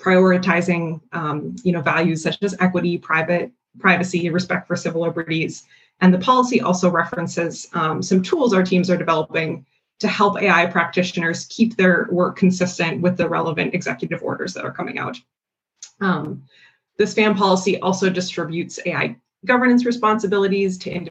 prioritizing, 0.00 1.00
um, 1.10 1.56
you 1.64 1.72
know, 1.72 1.80
values 1.80 2.22
such 2.22 2.38
as 2.42 2.54
equity, 2.60 2.98
private 2.98 3.50
privacy, 3.80 4.30
respect 4.30 4.68
for 4.68 4.76
civil 4.76 5.02
liberties, 5.02 5.64
and 6.00 6.12
the 6.12 6.18
policy 6.18 6.60
also 6.60 6.90
references 6.90 7.68
um, 7.74 8.02
some 8.02 8.22
tools 8.22 8.52
our 8.52 8.62
teams 8.62 8.90
are 8.90 8.96
developing 8.96 9.64
to 9.98 10.08
help 10.08 10.40
AI 10.40 10.66
practitioners 10.66 11.46
keep 11.46 11.76
their 11.76 12.08
work 12.10 12.36
consistent 12.36 13.02
with 13.02 13.16
the 13.16 13.28
relevant 13.28 13.74
executive 13.74 14.22
orders 14.22 14.54
that 14.54 14.64
are 14.64 14.72
coming 14.72 14.98
out. 14.98 15.18
Um, 16.00 16.42
this 16.96 17.14
FAM 17.14 17.34
policy 17.34 17.78
also 17.80 18.08
distributes 18.08 18.78
AI 18.86 19.16
governance 19.44 19.84
responsibilities 19.84 20.78
to 20.78 21.06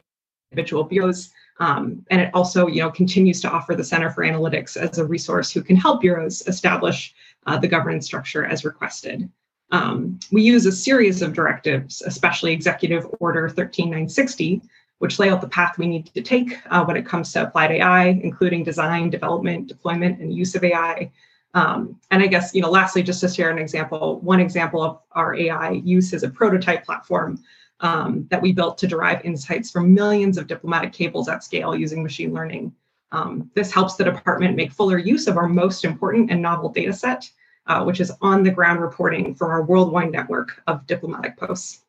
individual 0.52 0.84
bureaus. 0.84 1.30
Um, 1.60 2.04
and 2.10 2.20
it 2.20 2.30
also 2.34 2.66
you 2.66 2.80
know, 2.80 2.90
continues 2.90 3.40
to 3.42 3.50
offer 3.50 3.74
the 3.74 3.84
Center 3.84 4.10
for 4.10 4.24
Analytics 4.24 4.76
as 4.76 4.98
a 4.98 5.04
resource 5.04 5.52
who 5.52 5.62
can 5.62 5.76
help 5.76 6.00
bureaus 6.00 6.42
establish 6.46 7.14
uh, 7.46 7.58
the 7.58 7.68
governance 7.68 8.06
structure 8.06 8.44
as 8.44 8.64
requested. 8.64 9.30
Um, 9.72 10.18
we 10.32 10.42
use 10.42 10.66
a 10.66 10.72
series 10.72 11.22
of 11.22 11.32
directives, 11.32 12.02
especially 12.02 12.52
Executive 12.52 13.06
Order 13.20 13.48
13960, 13.48 14.62
which 15.00 15.18
lay 15.18 15.30
out 15.30 15.40
the 15.40 15.48
path 15.48 15.78
we 15.78 15.86
need 15.86 16.06
to 16.06 16.20
take 16.20 16.58
uh, 16.70 16.84
when 16.84 16.96
it 16.96 17.06
comes 17.06 17.32
to 17.32 17.42
applied 17.42 17.72
AI, 17.72 18.20
including 18.22 18.62
design, 18.62 19.08
development, 19.08 19.66
deployment, 19.66 20.20
and 20.20 20.32
use 20.32 20.54
of 20.54 20.62
AI. 20.62 21.10
Um, 21.54 21.98
and 22.10 22.22
I 22.22 22.26
guess, 22.26 22.54
you 22.54 22.60
know, 22.60 22.70
lastly, 22.70 23.02
just 23.02 23.20
to 23.22 23.28
share 23.28 23.50
an 23.50 23.58
example, 23.58 24.20
one 24.20 24.40
example 24.40 24.82
of 24.82 25.00
our 25.12 25.34
AI 25.34 25.70
use 25.70 26.12
is 26.12 26.22
a 26.22 26.28
prototype 26.28 26.84
platform 26.84 27.42
um, 27.80 28.26
that 28.30 28.42
we 28.42 28.52
built 28.52 28.76
to 28.78 28.86
derive 28.86 29.24
insights 29.24 29.70
from 29.70 29.94
millions 29.94 30.36
of 30.36 30.46
diplomatic 30.46 30.92
cables 30.92 31.30
at 31.30 31.42
scale 31.42 31.74
using 31.74 32.02
machine 32.02 32.34
learning. 32.34 32.70
Um, 33.10 33.50
this 33.54 33.72
helps 33.72 33.96
the 33.96 34.04
department 34.04 34.54
make 34.54 34.70
fuller 34.70 34.98
use 34.98 35.26
of 35.26 35.38
our 35.38 35.48
most 35.48 35.86
important 35.86 36.30
and 36.30 36.42
novel 36.42 36.68
data 36.68 36.92
set, 36.92 37.28
uh, 37.66 37.82
which 37.84 38.00
is 38.00 38.12
on 38.20 38.42
the 38.42 38.50
ground 38.50 38.80
reporting 38.82 39.34
from 39.34 39.50
our 39.50 39.62
worldwide 39.62 40.12
network 40.12 40.62
of 40.66 40.86
diplomatic 40.86 41.38
posts. 41.38 41.84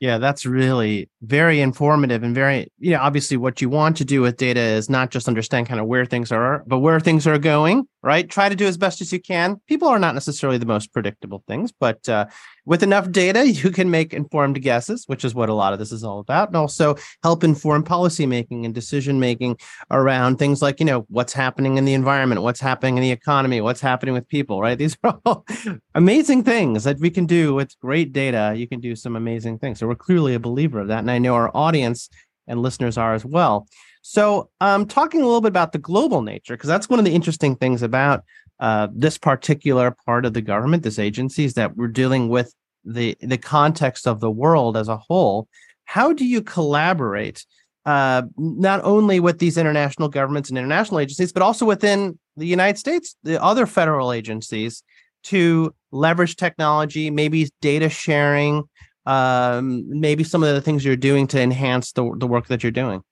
Yeah, 0.00 0.16
that's 0.16 0.46
really 0.46 1.10
very 1.20 1.60
informative 1.60 2.22
and 2.22 2.34
very, 2.34 2.72
you 2.78 2.92
know, 2.92 3.00
obviously 3.00 3.36
what 3.36 3.60
you 3.60 3.68
want 3.68 3.98
to 3.98 4.04
do 4.04 4.22
with 4.22 4.38
data 4.38 4.60
is 4.60 4.88
not 4.88 5.10
just 5.10 5.28
understand 5.28 5.66
kind 5.66 5.78
of 5.78 5.86
where 5.86 6.06
things 6.06 6.32
are, 6.32 6.64
but 6.66 6.78
where 6.78 6.98
things 7.00 7.26
are 7.26 7.38
going, 7.38 7.86
right? 8.02 8.28
Try 8.28 8.48
to 8.48 8.56
do 8.56 8.66
as 8.66 8.78
best 8.78 9.00
as 9.00 9.12
you 9.12 9.20
can. 9.20 9.60
People 9.66 9.88
are 9.88 9.98
not 9.98 10.14
necessarily 10.14 10.58
the 10.58 10.66
most 10.66 10.92
predictable 10.92 11.44
things, 11.46 11.72
but 11.72 12.08
uh, 12.08 12.26
with 12.64 12.82
enough 12.82 13.10
data, 13.10 13.46
you 13.50 13.70
can 13.70 13.90
make 13.90 14.14
informed 14.14 14.60
guesses, 14.62 15.04
which 15.06 15.24
is 15.24 15.34
what 15.34 15.48
a 15.48 15.54
lot 15.54 15.72
of 15.72 15.78
this 15.78 15.92
is 15.92 16.04
all 16.04 16.20
about, 16.20 16.48
and 16.48 16.56
also 16.56 16.96
help 17.22 17.44
inform 17.44 17.82
policy 17.82 18.26
making 18.26 18.64
and 18.64 18.74
decision 18.74 19.20
making 19.20 19.58
around 19.90 20.38
things 20.38 20.62
like, 20.62 20.80
you 20.80 20.86
know, 20.86 21.04
what's 21.08 21.32
happening 21.32 21.76
in 21.76 21.84
the 21.84 21.94
environment, 21.94 22.42
what's 22.42 22.60
happening 22.60 22.96
in 22.96 23.02
the 23.02 23.10
economy, 23.10 23.60
what's 23.60 23.80
happening 23.80 24.14
with 24.14 24.28
people, 24.28 24.60
right? 24.60 24.78
These 24.78 24.96
are 25.04 25.18
all 25.24 25.44
amazing 25.94 26.44
things 26.44 26.84
that 26.84 26.98
we 27.00 27.10
can 27.10 27.26
do 27.26 27.54
with 27.54 27.78
great 27.80 28.12
data. 28.12 28.54
You 28.56 28.66
can 28.66 28.80
do 28.80 28.96
some 28.96 29.16
amazing 29.16 29.58
things. 29.58 29.78
So 29.78 29.86
we're 29.86 29.94
clearly 29.94 30.34
a 30.34 30.40
believer 30.40 30.80
of 30.80 30.88
that. 30.88 31.00
And 31.00 31.10
I 31.10 31.18
know 31.18 31.34
our 31.34 31.54
audience 31.54 32.08
and 32.46 32.62
listeners 32.62 32.98
are 32.98 33.14
as 33.14 33.24
well. 33.24 33.66
So, 34.02 34.48
um, 34.60 34.86
talking 34.86 35.20
a 35.20 35.26
little 35.26 35.40
bit 35.40 35.48
about 35.48 35.72
the 35.72 35.78
global 35.78 36.22
nature, 36.22 36.54
because 36.54 36.68
that's 36.68 36.88
one 36.88 36.98
of 36.98 37.04
the 37.04 37.14
interesting 37.14 37.54
things 37.54 37.82
about 37.82 38.24
uh, 38.58 38.88
this 38.94 39.18
particular 39.18 39.94
part 40.06 40.24
of 40.24 40.34
the 40.34 40.42
government, 40.42 40.82
this 40.82 40.98
agency, 40.98 41.44
is 41.44 41.54
that 41.54 41.76
we're 41.76 41.88
dealing 41.88 42.28
with 42.28 42.54
the 42.84 43.16
the 43.20 43.38
context 43.38 44.06
of 44.06 44.20
the 44.20 44.30
world 44.30 44.76
as 44.76 44.88
a 44.88 44.96
whole. 44.96 45.48
How 45.84 46.12
do 46.12 46.24
you 46.24 46.40
collaborate 46.40 47.44
uh, 47.84 48.22
not 48.36 48.82
only 48.84 49.20
with 49.20 49.38
these 49.38 49.56
international 49.56 50.08
governments 50.08 50.48
and 50.48 50.58
international 50.58 51.00
agencies, 51.00 51.32
but 51.32 51.42
also 51.42 51.64
within 51.64 52.18
the 52.36 52.46
United 52.46 52.78
States, 52.78 53.16
the 53.22 53.42
other 53.42 53.66
federal 53.66 54.12
agencies, 54.12 54.82
to 55.24 55.74
leverage 55.90 56.36
technology, 56.36 57.10
maybe 57.10 57.50
data 57.60 57.88
sharing, 57.88 58.64
um, 59.06 59.84
maybe 59.88 60.24
some 60.24 60.42
of 60.42 60.54
the 60.54 60.60
things 60.60 60.84
you're 60.84 60.96
doing 60.96 61.26
to 61.26 61.40
enhance 61.40 61.92
the, 61.92 62.14
the 62.18 62.26
work 62.26 62.46
that 62.48 62.62
you're 62.62 62.70
doing? 62.70 63.02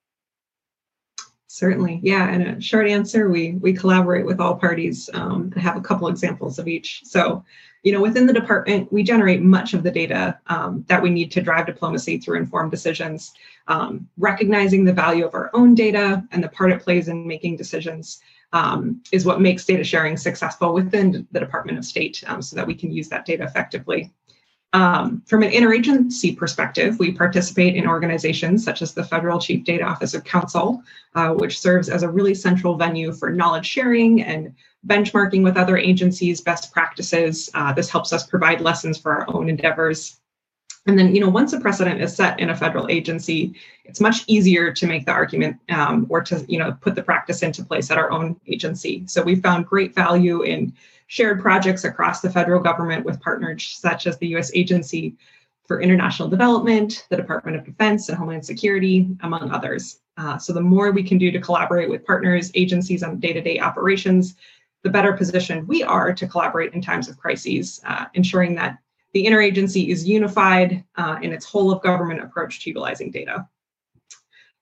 Certainly, 1.51 2.01
yeah. 2.03 2.29
And 2.29 2.43
a 2.43 2.61
short 2.61 2.87
answer: 2.89 3.31
we 3.31 3.53
we 3.53 3.73
collaborate 3.73 4.27
with 4.27 4.39
all 4.39 4.55
parties. 4.55 5.09
Um, 5.15 5.51
I 5.57 5.61
have 5.61 5.79
a 5.79 5.81
couple 5.81 6.07
examples 6.09 6.59
of 6.59 6.69
each. 6.69 7.01
So, 7.05 7.43
you 7.83 7.91
know, 7.91 8.03
within 8.03 8.27
the 8.27 8.35
department, 8.35 8.93
we 8.93 9.03
generate 9.03 9.41
much 9.41 9.73
of 9.73 9.83
the 9.83 9.91
data 9.91 10.39
um, 10.49 10.85
that 10.89 11.03
we 11.03 11.09
need 11.09 11.33
to 11.33 11.41
drive 11.41 11.65
diplomacy 11.65 12.19
through 12.19 12.37
informed 12.37 12.71
decisions. 12.71 13.33
Um, 13.67 14.07
recognizing 14.19 14.85
the 14.85 14.93
value 14.93 15.25
of 15.25 15.35
our 15.35 15.51
own 15.55 15.75
data 15.75 16.23
and 16.33 16.45
the 16.45 16.51
part 16.51 16.71
it 16.71 16.83
plays 16.83 17.09
in 17.09 17.27
making 17.27 17.57
decisions 17.57 18.21
um, 18.53 19.03
is 19.11 19.25
what 19.25 19.41
makes 19.41 19.65
data 19.65 19.85
sharing 19.85 20.19
successful 20.19 20.75
within 20.75 21.27
the 21.33 21.41
Department 21.41 21.79
of 21.79 21.85
State, 21.87 22.23
um, 22.27 22.43
so 22.43 22.57
that 22.57 22.67
we 22.67 22.75
can 22.75 22.91
use 22.91 23.09
that 23.09 23.25
data 23.25 23.45
effectively. 23.45 24.13
Um, 24.75 25.23
from 25.27 25.43
an 25.43 25.51
interagency 25.51 26.37
perspective, 26.37 26.99
we 26.99 27.13
participate 27.13 27.75
in 27.75 27.87
organizations 27.87 28.63
such 28.65 28.83
as 28.83 28.93
the 28.93 29.05
Federal 29.05 29.39
Chief 29.39 29.65
Data 29.65 29.85
Officer 29.85 30.21
Council, 30.21 30.83
uh, 31.15 31.31
which 31.31 31.59
serves 31.59 31.89
as 31.89 32.03
a 32.03 32.09
really 32.09 32.35
central 32.35 32.77
venue 32.77 33.13
for 33.13 33.31
knowledge 33.31 33.67
sharing 33.67 34.23
and 34.23 34.55
benchmarking 34.87 35.43
with 35.43 35.57
other 35.57 35.79
agencies' 35.79 36.43
best 36.43 36.71
practices. 36.71 37.51
Uh, 37.55 37.73
this 37.73 37.89
helps 37.89 38.13
us 38.13 38.27
provide 38.27 38.61
lessons 38.61 38.99
for 38.99 39.13
our 39.13 39.35
own 39.35 39.49
endeavors. 39.49 40.21
And 40.87 40.99
then, 40.99 41.15
you 41.15 41.21
know, 41.21 41.29
once 41.29 41.53
a 41.53 41.61
precedent 41.61 42.01
is 42.01 42.15
set 42.15 42.39
in 42.39 42.51
a 42.51 42.57
federal 42.57 42.89
agency, 42.89 43.55
it's 43.85 44.01
much 44.01 44.23
easier 44.27 44.73
to 44.73 44.87
make 44.87 45.07
the 45.07 45.13
argument 45.13 45.57
um, 45.71 46.07
or 46.09 46.23
to, 46.23 46.45
you 46.49 46.59
know, 46.59 46.73
put 46.81 46.95
the 46.95 47.03
practice 47.03 47.43
into 47.43 47.65
place 47.65 47.91
at 47.91 47.99
our 47.99 48.11
own 48.11 48.39
agency. 48.47 49.03
So 49.07 49.23
we 49.23 49.37
found 49.37 49.67
great 49.67 49.95
value 49.95 50.43
in 50.43 50.73
shared 51.09 51.41
projects 51.41 51.85
across 51.85 52.21
the 52.21 52.31
federal 52.31 52.61
government 52.61 53.05
with 53.05 53.21
partners 53.21 53.77
such 53.81 54.07
as 54.07 54.17
the 54.19 54.29
U.S. 54.29 54.51
Agency 54.55 55.17
for 55.67 55.81
International 55.81 56.29
Development, 56.29 57.07
the 57.11 57.17
Department 57.17 57.57
of 57.57 57.65
Defense 57.65 58.09
and 58.09 58.17
Homeland 58.17 58.45
Security, 58.45 59.09
among 59.23 59.51
others. 59.51 60.01
Uh, 60.17 60.39
so 60.39 60.53
the 60.53 60.61
more 60.61 60.93
we 60.93 61.03
can 61.03 61.19
do 61.19 61.31
to 61.31 61.41
collaborate 61.41 61.89
with 61.89 62.05
partners, 62.05 62.51
agencies 62.55 63.03
on 63.03 63.19
day-to-day 63.19 63.59
operations, 63.59 64.37
the 64.83 64.91
better 64.91 65.13
positioned 65.13 65.67
we 65.67 65.83
are 65.83 66.13
to 66.13 66.27
collaborate 66.27 66.75
in 66.75 66.81
times 66.81 67.09
of 67.09 67.19
crises, 67.19 67.81
uh, 67.87 68.05
ensuring 68.15 68.55
that 68.55 68.79
the 69.15 69.25
interagency 69.25 69.89
is 69.89 70.07
unified 70.07 70.85
uh, 70.97 71.19
in 71.23 71.33
its 71.33 71.47
whole 71.47 71.71
of 71.71 71.83
government 71.83 72.23
approach 72.23 72.61
to 72.61 72.71
utilizing 72.71 73.11
data. 73.11 73.49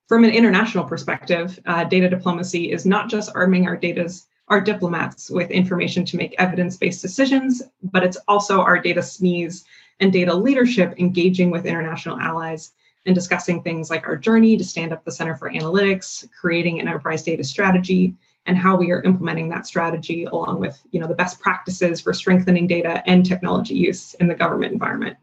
From 0.09 0.23
an 0.23 0.31
international 0.31 0.85
perspective, 0.85 1.59
uh, 1.67 1.83
data 1.85 2.09
diplomacy 2.09 2.71
is 2.71 2.87
not 2.87 3.09
just 3.09 3.33
arming 3.35 3.67
our 3.67 3.77
data's 3.77 4.27
our 4.49 4.61
diplomats 4.61 5.31
with 5.31 5.51
information 5.51 6.05
to 6.05 6.17
make 6.17 6.35
evidence-based 6.39 7.03
decisions, 7.03 7.63
but 7.83 8.05
it's 8.05 8.19
also 8.29 8.61
our 8.61 8.79
data 8.79 9.01
SMEs 9.01 9.65
and 10.01 10.13
data 10.13 10.35
leadership 10.35 10.95
engaging 10.99 11.51
with 11.51 11.67
international 11.67 12.19
allies 12.19 12.73
and 13.07 13.15
discussing 13.15 13.63
things 13.63 13.91
like 13.91 14.07
our 14.07 14.17
journey 14.17 14.57
to 14.57 14.65
stand 14.65 14.93
up 14.93 15.05
the 15.05 15.13
Center 15.13 15.35
for 15.35 15.51
Analytics, 15.51 16.29
creating 16.39 16.81
an 16.81 16.89
enterprise 16.89 17.23
data 17.23 17.45
strategy, 17.45 18.15
and 18.47 18.57
how 18.57 18.77
we 18.77 18.93
are 18.93 19.03
implementing 19.03 19.49
that 19.49 19.67
strategy 19.67 20.25
along 20.25 20.61
with 20.61 20.81
you 20.93 21.01
know 21.01 21.09
the 21.09 21.15
best 21.15 21.41
practices 21.41 22.01
for 22.01 22.13
strengthening 22.13 22.67
data 22.67 23.03
and 23.07 23.27
technology 23.27 23.75
use 23.75 24.15
in 24.15 24.29
the 24.29 24.35
government 24.35 24.73
environment. 24.73 25.17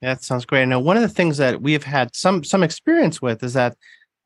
That 0.00 0.22
sounds 0.22 0.44
great. 0.44 0.66
Now, 0.66 0.78
one 0.78 0.96
of 0.96 1.02
the 1.02 1.08
things 1.08 1.38
that 1.38 1.60
we 1.60 1.72
have 1.72 1.84
had 1.84 2.14
some 2.14 2.44
some 2.44 2.62
experience 2.62 3.20
with 3.20 3.42
is 3.42 3.54
that 3.54 3.76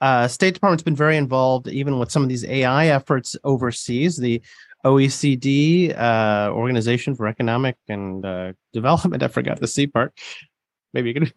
uh, 0.02 0.26
State 0.26 0.54
Department's 0.54 0.82
been 0.82 0.96
very 0.96 1.16
involved, 1.16 1.68
even 1.68 1.98
with 1.98 2.10
some 2.10 2.24
of 2.24 2.28
these 2.28 2.44
AI 2.44 2.88
efforts 2.88 3.36
overseas. 3.44 4.16
The 4.16 4.42
OECD 4.84 5.96
uh, 5.96 6.50
Organization 6.52 7.14
for 7.14 7.28
Economic 7.28 7.76
and 7.88 8.24
uh, 8.24 8.52
Development. 8.72 9.22
I 9.22 9.28
forgot 9.28 9.60
the 9.60 9.68
C 9.68 9.86
part 9.86 10.12
maybe 10.92 11.10
you 11.10 11.14
can 11.14 11.26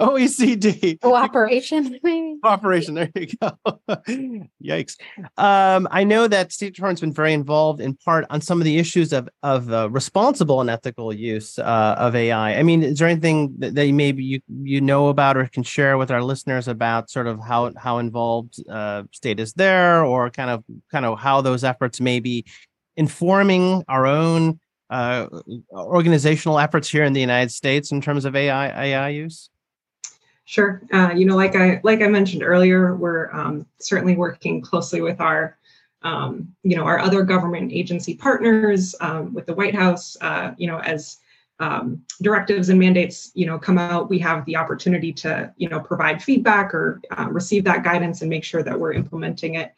OECD 0.00 1.00
cooperation, 1.00 1.98
maybe 2.02 2.36
cooperation. 2.42 2.94
There 2.94 3.10
you 3.14 3.28
go. 3.40 3.58
Yikes! 4.64 4.96
Um, 5.36 5.88
I 5.90 6.04
know 6.04 6.26
that 6.28 6.52
State 6.52 6.74
Department's 6.74 7.00
been 7.00 7.12
very 7.12 7.32
involved 7.32 7.80
in 7.80 7.94
part 7.96 8.24
on 8.30 8.40
some 8.40 8.60
of 8.60 8.64
the 8.64 8.78
issues 8.78 9.12
of 9.12 9.28
of 9.42 9.72
uh, 9.72 9.90
responsible 9.90 10.60
and 10.60 10.70
ethical 10.70 11.12
use 11.12 11.58
uh, 11.58 11.94
of 11.98 12.14
AI. 12.14 12.54
I 12.54 12.62
mean, 12.62 12.82
is 12.82 12.98
there 12.98 13.08
anything 13.08 13.54
that, 13.58 13.74
that 13.74 13.92
maybe 13.92 14.24
you 14.24 14.40
you 14.48 14.80
know 14.80 15.08
about 15.08 15.36
or 15.36 15.46
can 15.46 15.62
share 15.62 15.98
with 15.98 16.10
our 16.10 16.22
listeners 16.22 16.68
about 16.68 17.10
sort 17.10 17.26
of 17.26 17.40
how 17.40 17.72
how 17.76 17.98
involved 17.98 18.56
uh, 18.68 19.04
state 19.12 19.40
is 19.40 19.52
there, 19.54 20.04
or 20.04 20.30
kind 20.30 20.50
of 20.50 20.64
kind 20.90 21.04
of 21.04 21.18
how 21.18 21.40
those 21.40 21.64
efforts 21.64 22.00
may 22.00 22.20
be 22.20 22.44
informing 22.96 23.84
our 23.88 24.06
own 24.06 24.60
uh, 24.90 25.26
organizational 25.72 26.58
efforts 26.58 26.88
here 26.88 27.04
in 27.04 27.12
the 27.12 27.20
United 27.20 27.50
States 27.50 27.92
in 27.92 28.00
terms 28.00 28.24
of 28.24 28.36
AI 28.36 28.86
AI 28.86 29.08
use? 29.08 29.50
Sure. 30.46 30.82
Uh, 30.92 31.10
you 31.14 31.24
know, 31.24 31.36
like 31.36 31.56
I 31.56 31.80
like 31.84 32.02
I 32.02 32.08
mentioned 32.08 32.42
earlier, 32.42 32.94
we're 32.94 33.32
um, 33.32 33.66
certainly 33.80 34.14
working 34.14 34.60
closely 34.60 35.00
with 35.00 35.20
our 35.20 35.56
um, 36.02 36.54
you 36.62 36.76
know 36.76 36.84
our 36.84 36.98
other 36.98 37.22
government 37.22 37.72
agency 37.72 38.14
partners 38.14 38.94
um, 39.00 39.32
with 39.32 39.46
the 39.46 39.54
White 39.54 39.74
House. 39.74 40.16
Uh, 40.20 40.52
you 40.58 40.66
know, 40.66 40.78
as 40.80 41.18
um, 41.60 42.02
directives 42.20 42.68
and 42.68 42.78
mandates 42.78 43.30
you 43.34 43.46
know 43.46 43.58
come 43.58 43.78
out, 43.78 44.10
we 44.10 44.18
have 44.18 44.44
the 44.44 44.56
opportunity 44.56 45.14
to 45.14 45.50
you 45.56 45.68
know 45.68 45.80
provide 45.80 46.22
feedback 46.22 46.74
or 46.74 47.00
uh, 47.18 47.28
receive 47.30 47.64
that 47.64 47.82
guidance 47.82 48.20
and 48.20 48.28
make 48.28 48.44
sure 48.44 48.62
that 48.62 48.78
we're 48.78 48.92
implementing 48.92 49.54
it. 49.54 49.72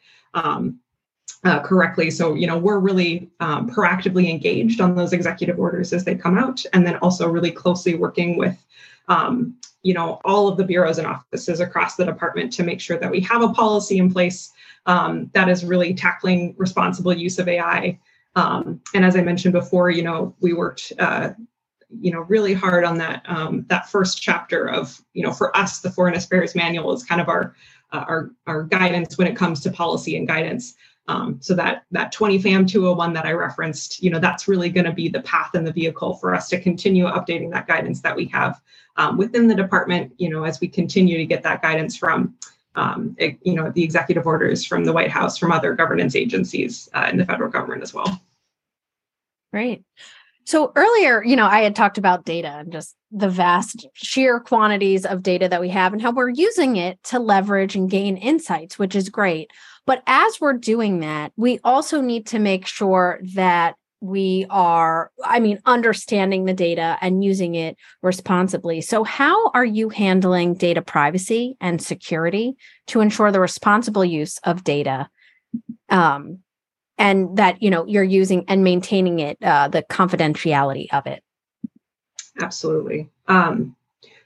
Uh, 1.43 1.61
correctly. 1.61 2.09
So, 2.09 2.33
you 2.33 2.47
know, 2.47 2.57
we're 2.57 2.79
really 2.79 3.29
um, 3.39 3.69
proactively 3.69 4.27
engaged 4.27 4.81
on 4.81 4.95
those 4.95 5.13
executive 5.13 5.59
orders 5.59 5.93
as 5.93 6.03
they 6.03 6.15
come 6.15 6.35
out, 6.35 6.63
and 6.73 6.85
then 6.85 6.95
also 6.97 7.29
really 7.29 7.51
closely 7.51 7.93
working 7.93 8.37
with, 8.37 8.57
um, 9.07 9.55
you 9.83 9.93
know, 9.93 10.19
all 10.25 10.47
of 10.47 10.57
the 10.57 10.63
bureaus 10.63 10.97
and 10.97 11.05
offices 11.05 11.59
across 11.59 11.95
the 11.95 12.03
department 12.03 12.51
to 12.53 12.63
make 12.63 12.81
sure 12.81 12.97
that 12.97 13.11
we 13.11 13.21
have 13.21 13.43
a 13.43 13.49
policy 13.49 13.99
in 13.99 14.11
place 14.11 14.51
um, 14.87 15.29
that 15.33 15.47
is 15.47 15.63
really 15.63 15.93
tackling 15.93 16.55
responsible 16.57 17.13
use 17.13 17.37
of 17.37 17.47
AI. 17.47 17.99
Um, 18.35 18.81
and 18.95 19.05
as 19.05 19.15
I 19.15 19.21
mentioned 19.21 19.53
before, 19.53 19.91
you 19.91 20.01
know, 20.01 20.35
we 20.41 20.53
worked. 20.53 20.91
Uh, 20.97 21.33
you 22.01 22.11
know 22.11 22.19
really 22.21 22.53
hard 22.53 22.83
on 22.83 22.97
that 22.97 23.23
um, 23.29 23.65
that 23.69 23.89
first 23.89 24.21
chapter 24.21 24.67
of 24.67 25.01
you 25.13 25.23
know 25.23 25.31
for 25.31 25.55
us 25.55 25.79
the 25.79 25.89
foreign 25.89 26.15
affairs 26.15 26.53
manual 26.53 26.91
is 26.91 27.01
kind 27.01 27.21
of 27.21 27.29
our 27.29 27.55
uh, 27.93 28.03
our 28.09 28.31
our 28.45 28.63
guidance 28.63 29.17
when 29.17 29.25
it 29.25 29.37
comes 29.37 29.61
to 29.61 29.71
policy 29.71 30.17
and 30.17 30.27
guidance 30.27 30.75
um, 31.07 31.37
so 31.41 31.53
that 31.55 31.85
that 31.91 32.11
20 32.11 32.39
FAM 32.39 32.65
201 32.65 33.13
that 33.13 33.25
I 33.25 33.31
referenced, 33.31 34.03
you 34.03 34.09
know, 34.09 34.19
that's 34.19 34.47
really 34.47 34.69
going 34.69 34.85
to 34.85 34.91
be 34.91 35.07
the 35.07 35.21
path 35.21 35.51
and 35.53 35.65
the 35.65 35.71
vehicle 35.71 36.15
for 36.15 36.35
us 36.35 36.49
to 36.49 36.59
continue 36.59 37.05
updating 37.05 37.51
that 37.51 37.67
guidance 37.67 38.01
that 38.01 38.15
we 38.15 38.25
have 38.25 38.59
um, 38.97 39.17
within 39.17 39.47
the 39.47 39.55
department. 39.55 40.13
You 40.17 40.29
know, 40.29 40.43
as 40.43 40.59
we 40.59 40.67
continue 40.67 41.17
to 41.17 41.25
get 41.25 41.43
that 41.43 41.61
guidance 41.61 41.95
from, 41.95 42.35
um, 42.75 43.15
it, 43.17 43.37
you 43.41 43.53
know, 43.53 43.71
the 43.71 43.83
executive 43.83 44.27
orders 44.27 44.65
from 44.65 44.83
the 44.83 44.91
White 44.91 45.11
House, 45.11 45.37
from 45.37 45.51
other 45.51 45.73
governance 45.73 46.15
agencies 46.15 46.89
uh, 46.93 47.07
in 47.09 47.17
the 47.17 47.25
federal 47.25 47.49
government 47.49 47.83
as 47.83 47.93
well. 47.93 48.21
Great. 49.53 49.83
So 50.47 50.71
earlier, 50.77 51.21
you 51.25 51.35
know, 51.35 51.45
I 51.45 51.59
had 51.59 51.75
talked 51.75 51.97
about 51.97 52.23
data 52.23 52.47
and 52.47 52.71
just 52.71 52.95
the 53.11 53.27
vast 53.27 53.85
sheer 53.91 54.39
quantities 54.39 55.05
of 55.05 55.21
data 55.21 55.49
that 55.49 55.59
we 55.59 55.67
have 55.67 55.91
and 55.91 56.01
how 56.01 56.13
we're 56.13 56.29
using 56.29 56.77
it 56.77 57.03
to 57.03 57.19
leverage 57.19 57.75
and 57.75 57.89
gain 57.89 58.15
insights, 58.15 58.79
which 58.79 58.95
is 58.95 59.09
great. 59.09 59.51
But 59.85 60.03
as 60.07 60.39
we're 60.39 60.53
doing 60.53 61.01
that, 61.01 61.33
we 61.35 61.59
also 61.65 61.99
need 61.99 62.27
to 62.27 62.39
make 62.39 62.65
sure 62.65 63.19
that 63.35 63.75
we 63.99 64.45
are 64.51 65.09
i 65.25 65.39
mean 65.39 65.59
understanding 65.65 66.45
the 66.45 66.53
data 66.53 66.99
and 67.01 67.23
using 67.23 67.55
it 67.55 67.75
responsibly 68.03 68.79
so 68.79 69.03
how 69.03 69.49
are 69.55 69.65
you 69.65 69.89
handling 69.89 70.53
data 70.53 70.83
privacy 70.83 71.57
and 71.59 71.81
security 71.81 72.55
to 72.85 72.99
ensure 72.99 73.31
the 73.31 73.39
responsible 73.39 74.05
use 74.05 74.37
of 74.43 74.63
data 74.63 75.09
um, 75.89 76.43
and 76.97 77.37
that 77.37 77.61
you 77.61 77.69
know 77.69 77.85
you're 77.85 78.03
using 78.03 78.45
and 78.47 78.63
maintaining 78.63 79.19
it 79.19 79.37
uh, 79.43 79.67
the 79.67 79.83
confidentiality 79.83 80.87
of 80.91 81.05
it. 81.07 81.23
Absolutely. 82.39 83.09
Um, 83.27 83.75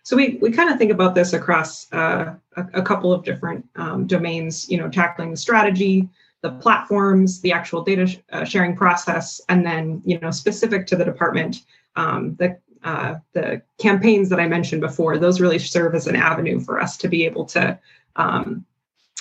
so 0.04 0.16
we, 0.16 0.40
we 0.42 0.52
kind 0.52 0.70
of 0.70 0.78
think 0.78 0.92
about 0.92 1.16
this 1.16 1.34
across 1.34 1.92
uh, 1.94 2.34
a, 2.58 2.66
a, 2.74 2.82
couple 2.82 3.14
of 3.14 3.24
different 3.24 3.66
um, 3.76 4.08
domains 4.08 4.70
you 4.70 4.78
know 4.78 4.90
tackling 4.90 5.32
the 5.32 5.38
strategy 5.38 6.10
the 6.42 6.52
platforms 6.52 7.42
the 7.42 7.52
actual 7.52 7.84
data 7.84 8.08
sh- 8.08 8.18
uh, 8.32 8.44
sharing 8.44 8.76
process 8.76 9.40
and 9.48 9.66
then 9.66 10.02
you 10.06 10.20
know 10.20 10.32
specific 10.32 10.88
to 10.88 10.96
the 10.96 11.06
department 11.06 11.58
um, 11.96 12.36
the 12.36 12.58
uh, 12.84 13.16
the 13.34 13.62
campaigns 13.80 14.30
that 14.30 14.40
i 14.40 14.48
mentioned 14.48 14.82
before. 14.82 15.18
Those 15.18 15.40
really 15.40 15.60
serve 15.60 15.94
as 15.94 16.08
an 16.08 16.16
avenue 16.16 16.60
for 16.60 16.80
us 16.80 16.98
to 16.98 17.08
be 17.08 17.26
able 17.26 17.46
to 17.46 17.78
um, 18.16 18.66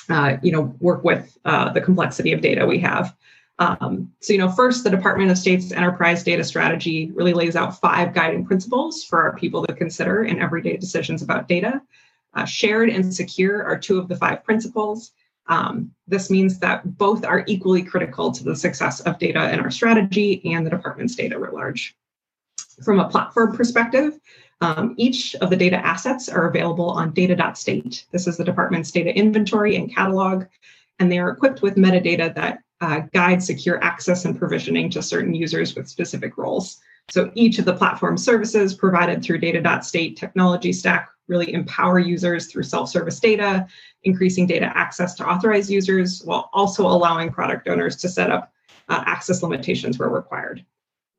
uh, 0.09 0.39
you 0.43 0.53
know 0.53 0.75
work 0.81 1.05
with 1.05 1.37
uh, 1.45 1.73
the 1.73 1.81
complexity 1.81 2.33
of 2.33 2.41
data 2.41 2.67
we 2.67 2.79
have 2.79 3.15
um, 3.61 4.11
so, 4.21 4.33
you 4.33 4.39
know, 4.39 4.51
first, 4.51 4.85
the 4.85 4.91
Department 4.91 5.31
of 5.31 5.37
State's 5.37 5.71
enterprise 5.71 6.25
data 6.25 6.43
strategy 6.43 7.11
really 7.13 7.35
lays 7.35 7.57
out 7.57 7.79
five 7.79 8.15
guiding 8.15 8.45
principles 8.47 9.05
for 9.05 9.23
our 9.23 9.37
people 9.37 9.67
to 9.67 9.75
consider 9.75 10.25
in 10.25 10.41
everyday 10.41 10.79
decisions 10.79 11.21
about 11.21 11.47
data. 11.47 11.83
Uh, 12.33 12.47
shared 12.47 12.89
and 12.89 13.15
secure 13.15 13.63
are 13.63 13.79
two 13.79 13.99
of 13.99 14.09
the 14.09 14.17
five 14.17 14.43
principles. 14.45 15.13
Um, 15.47 15.93
this 16.09 16.31
means 16.31 16.59
that 16.61 16.97
both 16.97 17.25
are 17.25 17.45
equally 17.47 17.83
critical 17.83 18.33
to 18.33 18.45
the 18.45 18.57
success 18.57 19.01
of 19.01 19.19
data 19.19 19.53
in 19.53 19.61
our 19.61 19.71
strategy 19.71 20.41
and 20.55 20.65
the 20.65 20.71
department's 20.71 21.15
data 21.15 21.39
writ 21.39 21.53
large. 21.53 21.95
From 22.83 22.99
a 22.99 23.11
platform 23.11 23.55
perspective, 23.55 24.19
um, 24.63 24.95
each 24.97 25.35
of 25.37 25.51
the 25.51 25.57
data 25.57 25.77
assets 25.77 26.31
are 26.31 26.49
available 26.49 26.89
on 26.89 27.13
data.state. 27.13 28.07
This 28.11 28.27
is 28.27 28.39
the 28.39 28.45
department's 28.45 28.91
data 28.91 29.15
inventory 29.15 29.77
and 29.77 29.95
catalog, 29.95 30.47
and 30.99 31.13
they 31.13 31.19
are 31.19 31.31
equipped 31.31 31.61
with 31.61 31.77
metadata 31.77 32.35
that 32.35 32.61
uh, 32.81 33.01
guide 33.13 33.43
secure 33.43 33.83
access 33.83 34.25
and 34.25 34.39
provisioning 34.39 34.91
to 34.91 35.03
certain 35.03 35.35
users 35.35 35.75
with 35.75 35.89
specific 35.89 36.37
roles. 36.39 36.81
So 37.11 37.31
each 37.35 37.59
of 37.59 37.65
the 37.65 37.75
platform 37.75 38.17
services 38.17 38.75
provided 38.75 39.23
through 39.23 39.39
data.state 39.39 40.17
technology 40.17 40.73
stack 40.73 41.11
really 41.29 41.53
empower 41.53 41.99
users 41.99 42.47
through 42.47 42.65
self-service 42.65 43.21
data, 43.21 43.67
increasing 44.05 44.47
data 44.47 44.73
access 44.75 45.15
to 45.15 45.29
authorized 45.29 45.71
users, 45.71 46.23
while 46.25 46.51
also 46.53 46.87
allowing 46.87 47.31
product 47.31 47.69
owners 47.69 47.97
to 47.97 48.09
set 48.09 48.31
up 48.31 48.53
uh, 48.89 49.03
access 49.07 49.43
limitations 49.43 49.99
where 49.99 50.09
required. 50.09 50.65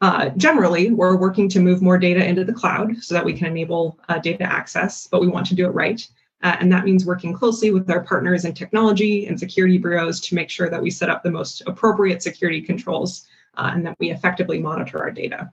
Uh, 0.02 0.30
generally, 0.30 0.92
we're 0.92 1.16
working 1.16 1.48
to 1.48 1.60
move 1.60 1.82
more 1.82 1.98
data 1.98 2.26
into 2.26 2.44
the 2.44 2.54
cloud 2.54 2.98
so 3.02 3.14
that 3.14 3.24
we 3.24 3.34
can 3.34 3.48
enable 3.48 4.00
uh, 4.10 4.18
data 4.18 4.44
access, 4.44 5.08
but 5.08 5.22
we 5.22 5.28
want 5.28 5.46
to 5.46 5.56
do 5.56 5.66
it 5.66 5.70
right. 5.70 6.08
Uh, 6.44 6.58
and 6.60 6.72
that 6.72 6.86
means 6.86 7.06
working 7.06 7.34
closely 7.34 7.72
with 7.72 7.90
our 7.90 8.02
partners 8.02 8.46
in 8.46 8.54
technology 8.54 9.28
and 9.28 9.40
security 9.40 9.78
bureaus 9.78 10.20
to 10.20 10.36
make 10.36 10.50
sure 10.50 10.70
that 10.70 10.82
we 10.82 10.90
set 10.90 11.10
up 11.10 11.24
the 11.24 11.32
most 11.32 11.62
appropriate 11.68 12.24
security 12.24 12.62
controls 12.62 13.28
uh, 13.58 13.72
and 13.74 13.86
that 13.86 13.96
we 14.00 14.12
effectively 14.12 14.60
monitor 14.60 15.00
our 15.00 15.12
data. 15.12 15.52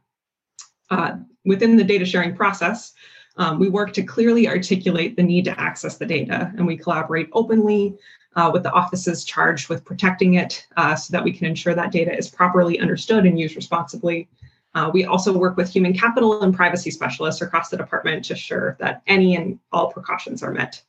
Uh, 0.90 1.16
within 1.44 1.76
the 1.76 1.84
data 1.84 2.06
sharing 2.06 2.34
process, 2.34 2.94
um, 3.36 3.58
we 3.58 3.68
work 3.68 3.92
to 3.92 4.02
clearly 4.02 4.48
articulate 4.48 5.16
the 5.16 5.22
need 5.22 5.44
to 5.44 5.60
access 5.60 5.96
the 5.96 6.06
data 6.06 6.52
and 6.56 6.66
we 6.66 6.76
collaborate 6.76 7.28
openly 7.32 7.94
uh, 8.36 8.50
with 8.52 8.62
the 8.62 8.72
offices 8.72 9.24
charged 9.24 9.68
with 9.68 9.84
protecting 9.84 10.34
it 10.34 10.66
uh, 10.76 10.94
so 10.94 11.12
that 11.12 11.24
we 11.24 11.32
can 11.32 11.46
ensure 11.46 11.74
that 11.74 11.92
data 11.92 12.16
is 12.16 12.28
properly 12.28 12.78
understood 12.78 13.26
and 13.26 13.38
used 13.38 13.56
responsibly 13.56 14.28
uh, 14.78 14.88
we 14.94 15.04
also 15.04 15.36
work 15.36 15.56
with 15.56 15.68
human 15.68 15.92
capital 15.92 16.40
and 16.44 16.54
privacy 16.54 16.90
specialists 16.90 17.42
across 17.42 17.68
the 17.68 17.76
department 17.76 18.24
to 18.24 18.34
ensure 18.34 18.76
that 18.78 19.02
any 19.08 19.34
and 19.34 19.58
all 19.72 19.90
precautions 19.90 20.40
are 20.40 20.52
met. 20.52 20.80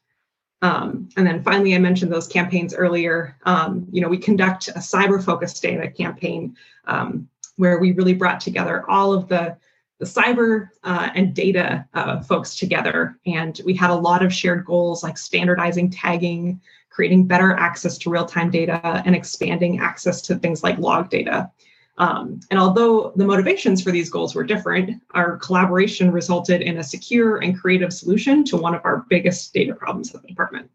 Um, 0.62 1.10
and 1.18 1.26
then 1.26 1.42
finally, 1.42 1.74
I 1.74 1.80
mentioned 1.80 2.12
those 2.12 2.28
campaigns 2.28 2.76
earlier. 2.76 3.36
Um, 3.46 3.88
you 3.92 4.02
know, 4.02 4.10
we 4.10 4.20
conduct 4.20 4.68
a 4.68 4.80
cyber-focused 4.80 5.60
data 5.64 5.90
campaign 5.90 6.56
um, 6.86 7.28
where 7.56 7.80
we 7.80 7.94
really 7.94 8.14
brought 8.14 8.40
together 8.40 8.88
all 8.88 9.12
of 9.12 9.28
the 9.28 9.58
the 10.00 10.06
cyber 10.06 10.70
uh, 10.86 11.10
and 11.14 11.34
data 11.34 11.86
uh, 11.94 12.22
folks 12.22 12.56
together, 12.56 13.18
and 13.26 13.60
we 13.66 13.74
had 13.74 13.90
a 13.90 13.96
lot 13.96 14.24
of 14.24 14.34
shared 14.34 14.64
goals 14.64 15.04
like 15.04 15.18
standardizing 15.18 15.90
tagging, 15.90 16.62
creating 16.90 17.28
better 17.28 17.52
access 17.52 17.98
to 17.98 18.10
real-time 18.10 18.50
data, 18.50 19.04
and 19.06 19.14
expanding 19.14 19.82
access 19.82 20.22
to 20.22 20.36
things 20.36 20.64
like 20.64 20.78
log 20.78 21.10
data. 21.10 21.52
Um, 22.00 22.40
and 22.50 22.58
although 22.58 23.12
the 23.16 23.26
motivations 23.26 23.84
for 23.84 23.92
these 23.92 24.10
goals 24.10 24.34
were 24.34 24.46
different, 24.46 25.02
our 25.14 25.38
collaboration 25.38 26.12
resulted 26.12 26.62
in 26.62 26.78
a 26.78 26.84
secure 26.84 27.38
and 27.38 27.60
creative 27.60 27.92
solution 27.92 28.46
to 28.46 28.58
one 28.58 28.74
of 28.74 28.82
our 28.86 29.06
biggest 29.10 29.54
data 29.54 29.76
problems 29.76 30.16
at 30.16 30.22
the 30.22 30.28
department. 30.30 30.72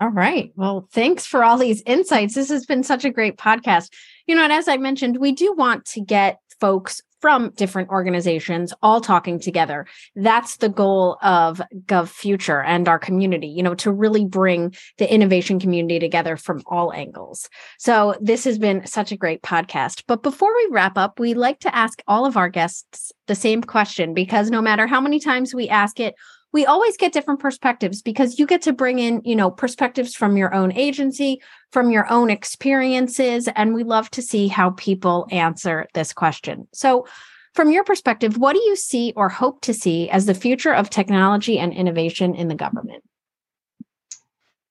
All 0.00 0.10
right. 0.10 0.52
Well, 0.56 0.88
thanks 0.92 1.24
for 1.24 1.42
all 1.42 1.56
these 1.56 1.82
insights. 1.86 2.34
This 2.34 2.50
has 2.50 2.66
been 2.66 2.82
such 2.82 3.04
a 3.04 3.10
great 3.10 3.36
podcast. 3.36 3.92
You 4.26 4.34
know, 4.34 4.42
and 4.42 4.52
as 4.52 4.68
I 4.68 4.76
mentioned, 4.76 5.16
we 5.18 5.32
do 5.32 5.54
want 5.54 5.84
to 5.86 6.00
get 6.00 6.40
folks 6.60 7.00
from 7.20 7.50
different 7.50 7.88
organizations 7.90 8.72
all 8.82 9.00
talking 9.00 9.38
together. 9.40 9.86
That's 10.14 10.56
the 10.58 10.68
goal 10.68 11.18
of 11.22 11.60
Gov 11.86 12.08
Future 12.08 12.62
and 12.62 12.88
our 12.88 12.98
community, 12.98 13.48
you 13.48 13.62
know, 13.62 13.74
to 13.76 13.92
really 13.92 14.24
bring 14.24 14.74
the 14.98 15.12
innovation 15.12 15.58
community 15.58 15.98
together 15.98 16.36
from 16.36 16.62
all 16.66 16.92
angles. 16.92 17.48
So 17.78 18.14
this 18.20 18.44
has 18.44 18.58
been 18.58 18.86
such 18.86 19.12
a 19.12 19.16
great 19.16 19.42
podcast. 19.42 20.04
But 20.06 20.22
before 20.22 20.54
we 20.54 20.68
wrap 20.70 20.96
up, 20.96 21.18
we 21.18 21.34
like 21.34 21.60
to 21.60 21.74
ask 21.74 22.02
all 22.06 22.24
of 22.24 22.36
our 22.36 22.48
guests 22.48 23.12
the 23.26 23.34
same 23.34 23.62
question 23.62 24.14
because 24.14 24.50
no 24.50 24.62
matter 24.62 24.86
how 24.86 25.00
many 25.00 25.20
times 25.20 25.54
we 25.54 25.68
ask 25.68 26.00
it, 26.00 26.14
we 26.52 26.64
always 26.64 26.96
get 26.96 27.12
different 27.12 27.40
perspectives 27.40 28.00
because 28.00 28.38
you 28.38 28.46
get 28.46 28.62
to 28.62 28.72
bring 28.72 28.98
in, 28.98 29.20
you 29.24 29.36
know, 29.36 29.50
perspectives 29.50 30.14
from 30.14 30.36
your 30.36 30.54
own 30.54 30.72
agency, 30.72 31.42
from 31.72 31.90
your 31.90 32.10
own 32.10 32.30
experiences, 32.30 33.48
and 33.54 33.74
we 33.74 33.84
love 33.84 34.10
to 34.12 34.22
see 34.22 34.48
how 34.48 34.70
people 34.70 35.26
answer 35.30 35.86
this 35.94 36.12
question. 36.12 36.66
So, 36.72 37.06
from 37.54 37.70
your 37.70 37.82
perspective, 37.82 38.38
what 38.38 38.52
do 38.52 38.60
you 38.60 38.76
see 38.76 39.12
or 39.16 39.28
hope 39.28 39.62
to 39.62 39.74
see 39.74 40.08
as 40.10 40.26
the 40.26 40.34
future 40.34 40.72
of 40.72 40.90
technology 40.90 41.58
and 41.58 41.72
innovation 41.72 42.34
in 42.34 42.48
the 42.48 42.54
government? 42.54 43.02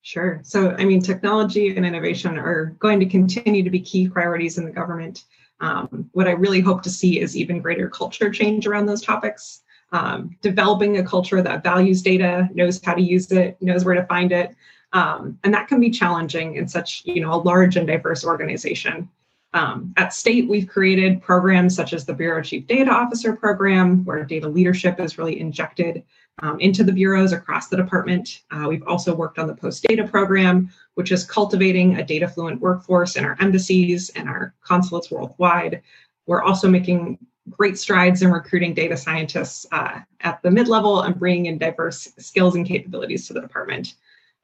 Sure. 0.03 0.39
So, 0.43 0.71
I 0.71 0.85
mean, 0.85 1.01
technology 1.01 1.75
and 1.75 1.85
innovation 1.85 2.37
are 2.37 2.77
going 2.79 2.99
to 3.01 3.05
continue 3.05 3.61
to 3.63 3.69
be 3.69 3.81
key 3.81 4.07
priorities 4.07 4.57
in 4.57 4.63
the 4.63 4.71
government. 4.71 5.25
Um, 5.59 6.09
what 6.13 6.27
I 6.27 6.31
really 6.31 6.61
hope 6.61 6.81
to 6.83 6.89
see 6.89 7.19
is 7.19 7.35
even 7.35 7.61
greater 7.61 7.89
culture 7.89 8.31
change 8.31 8.67
around 8.67 8.85
those 8.85 9.01
topics 9.01 9.63
um, 9.91 10.35
developing 10.41 10.97
a 10.97 11.03
culture 11.03 11.41
that 11.41 11.63
values 11.63 12.01
data, 12.01 12.49
knows 12.53 12.81
how 12.83 12.93
to 12.93 13.01
use 13.01 13.31
it, 13.31 13.57
knows 13.61 13.85
where 13.85 13.95
to 13.95 14.05
find 14.05 14.31
it. 14.31 14.55
Um, 14.93 15.37
and 15.43 15.53
that 15.53 15.67
can 15.67 15.79
be 15.79 15.89
challenging 15.89 16.55
in 16.55 16.67
such 16.67 17.03
you 17.05 17.21
know 17.21 17.33
a 17.33 17.41
large 17.41 17.75
and 17.75 17.87
diverse 17.87 18.25
organization. 18.25 19.09
Um, 19.53 19.93
at 19.97 20.13
state, 20.13 20.47
we've 20.49 20.67
created 20.67 21.21
programs 21.21 21.75
such 21.75 21.93
as 21.93 22.05
the 22.05 22.13
Bureau 22.13 22.41
Chief 22.43 22.67
Data 22.67 22.91
Officer 22.91 23.35
Program, 23.35 24.03
where 24.05 24.23
data 24.23 24.47
leadership 24.47 24.99
is 24.99 25.17
really 25.17 25.39
injected 25.39 26.03
um, 26.43 26.59
into 26.59 26.83
the 26.83 26.91
bureaus 26.91 27.31
across 27.31 27.67
the 27.67 27.77
department. 27.77 28.41
Uh, 28.51 28.65
we've 28.69 28.85
also 28.85 29.15
worked 29.15 29.39
on 29.39 29.47
the 29.47 29.55
Post 29.55 29.83
Data 29.83 30.07
Program, 30.07 30.69
which 30.95 31.11
is 31.11 31.23
cultivating 31.23 31.95
a 31.95 32.03
data 32.03 32.27
fluent 32.27 32.61
workforce 32.61 33.15
in 33.15 33.25
our 33.25 33.37
embassies 33.39 34.09
and 34.11 34.29
our 34.29 34.53
consulates 34.61 35.09
worldwide. 35.09 35.81
We're 36.27 36.43
also 36.43 36.69
making 36.69 37.17
great 37.49 37.77
strides 37.77 38.21
in 38.21 38.31
recruiting 38.31 38.73
data 38.73 38.97
scientists 38.97 39.65
uh, 39.71 39.99
at 40.21 40.41
the 40.41 40.51
mid-level 40.51 41.01
and 41.01 41.17
bringing 41.17 41.47
in 41.47 41.57
diverse 41.57 42.09
skills 42.17 42.55
and 42.55 42.65
capabilities 42.65 43.27
to 43.27 43.33
the 43.33 43.41
department. 43.41 43.95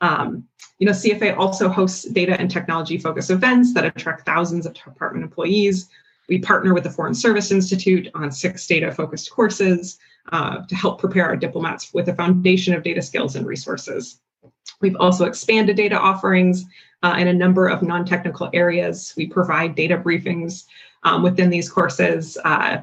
Um, 0.02 0.48
you 0.80 0.86
know, 0.86 0.92
CFA 0.92 1.38
also 1.38 1.70
hosts 1.70 2.04
data 2.04 2.40
and 2.40 2.50
technology 2.50 2.98
focused 2.98 3.30
events 3.30 3.74
that 3.74 3.86
attract 3.86 4.26
thousands 4.26 4.66
of 4.66 4.74
department 4.74 5.24
employees. 5.24 5.90
We 6.28 6.40
partner 6.40 6.74
with 6.74 6.84
the 6.84 6.90
Foreign 6.90 7.16
Service 7.16 7.52
Institute 7.52 8.10
on 8.14 8.32
six 8.32 8.66
data 8.68 8.92
focused 8.92 9.32
courses 9.32 10.00
uh, 10.32 10.66
to 10.66 10.76
help 10.76 11.00
prepare 11.00 11.26
our 11.26 11.36
diplomats 11.36 11.94
with 11.94 12.10
a 12.10 12.16
foundation 12.16 12.74
of 12.74 12.84
data 12.84 13.02
skills 13.02 13.36
and 13.36 13.46
resources. 13.46 14.20
We've 14.82 14.96
also 14.98 15.26
expanded 15.26 15.78
data 15.78 15.98
offerings 15.98 16.66
uh, 17.04 17.16
in 17.18 17.28
a 17.28 17.34
number 17.34 17.68
of 17.68 17.82
non 17.82 18.06
technical 18.06 18.50
areas. 18.54 19.14
We 19.16 19.28
provide 19.28 19.76
data 19.76 19.98
briefings 19.98 20.66
um, 21.04 21.24
within 21.24 21.50
these 21.50 21.70
courses. 21.70 22.38
Uh, 22.44 22.80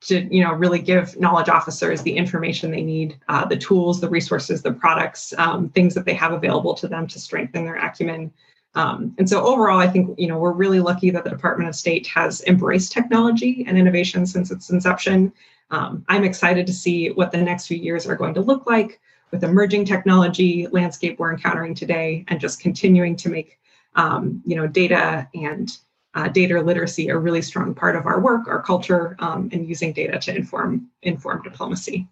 to 0.00 0.22
you 0.34 0.42
know 0.42 0.52
really 0.52 0.78
give 0.78 1.18
knowledge 1.18 1.48
officers 1.48 2.02
the 2.02 2.16
information 2.16 2.70
they 2.70 2.82
need 2.82 3.18
uh, 3.28 3.44
the 3.44 3.56
tools 3.56 4.00
the 4.00 4.08
resources 4.08 4.62
the 4.62 4.72
products 4.72 5.32
um, 5.38 5.68
things 5.70 5.94
that 5.94 6.04
they 6.04 6.14
have 6.14 6.32
available 6.32 6.74
to 6.74 6.88
them 6.88 7.06
to 7.06 7.18
strengthen 7.18 7.64
their 7.64 7.76
acumen. 7.76 8.32
Um, 8.74 9.14
and 9.18 9.28
so 9.28 9.42
overall 9.42 9.78
i 9.78 9.88
think 9.88 10.18
you 10.18 10.28
know 10.28 10.38
we're 10.38 10.52
really 10.52 10.80
lucky 10.80 11.10
that 11.10 11.24
the 11.24 11.30
department 11.30 11.68
of 11.68 11.74
state 11.74 12.06
has 12.08 12.42
embraced 12.44 12.92
technology 12.92 13.64
and 13.66 13.78
innovation 13.78 14.26
since 14.26 14.50
its 14.50 14.70
inception. 14.70 15.32
Um, 15.70 16.04
i'm 16.08 16.24
excited 16.24 16.66
to 16.66 16.72
see 16.72 17.10
what 17.10 17.32
the 17.32 17.38
next 17.38 17.66
few 17.66 17.78
years 17.78 18.06
are 18.06 18.16
going 18.16 18.34
to 18.34 18.40
look 18.40 18.66
like 18.66 19.00
with 19.30 19.42
emerging 19.42 19.84
technology 19.84 20.66
landscape 20.68 21.18
we're 21.18 21.32
encountering 21.32 21.74
today 21.74 22.24
and 22.28 22.40
just 22.40 22.60
continuing 22.60 23.16
to 23.16 23.28
make 23.28 23.58
um, 23.96 24.42
you 24.44 24.56
know 24.56 24.66
data 24.66 25.28
and 25.34 25.78
uh, 26.16 26.28
data 26.28 26.60
literacy 26.60 27.08
a 27.08 27.16
really 27.16 27.42
strong 27.42 27.74
part 27.74 27.94
of 27.94 28.06
our 28.06 28.18
work, 28.18 28.48
our 28.48 28.62
culture, 28.62 29.16
um, 29.20 29.50
and 29.52 29.68
using 29.68 29.92
data 29.92 30.18
to 30.18 30.34
inform 30.34 30.88
inform 31.02 31.42
diplomacy. 31.42 32.08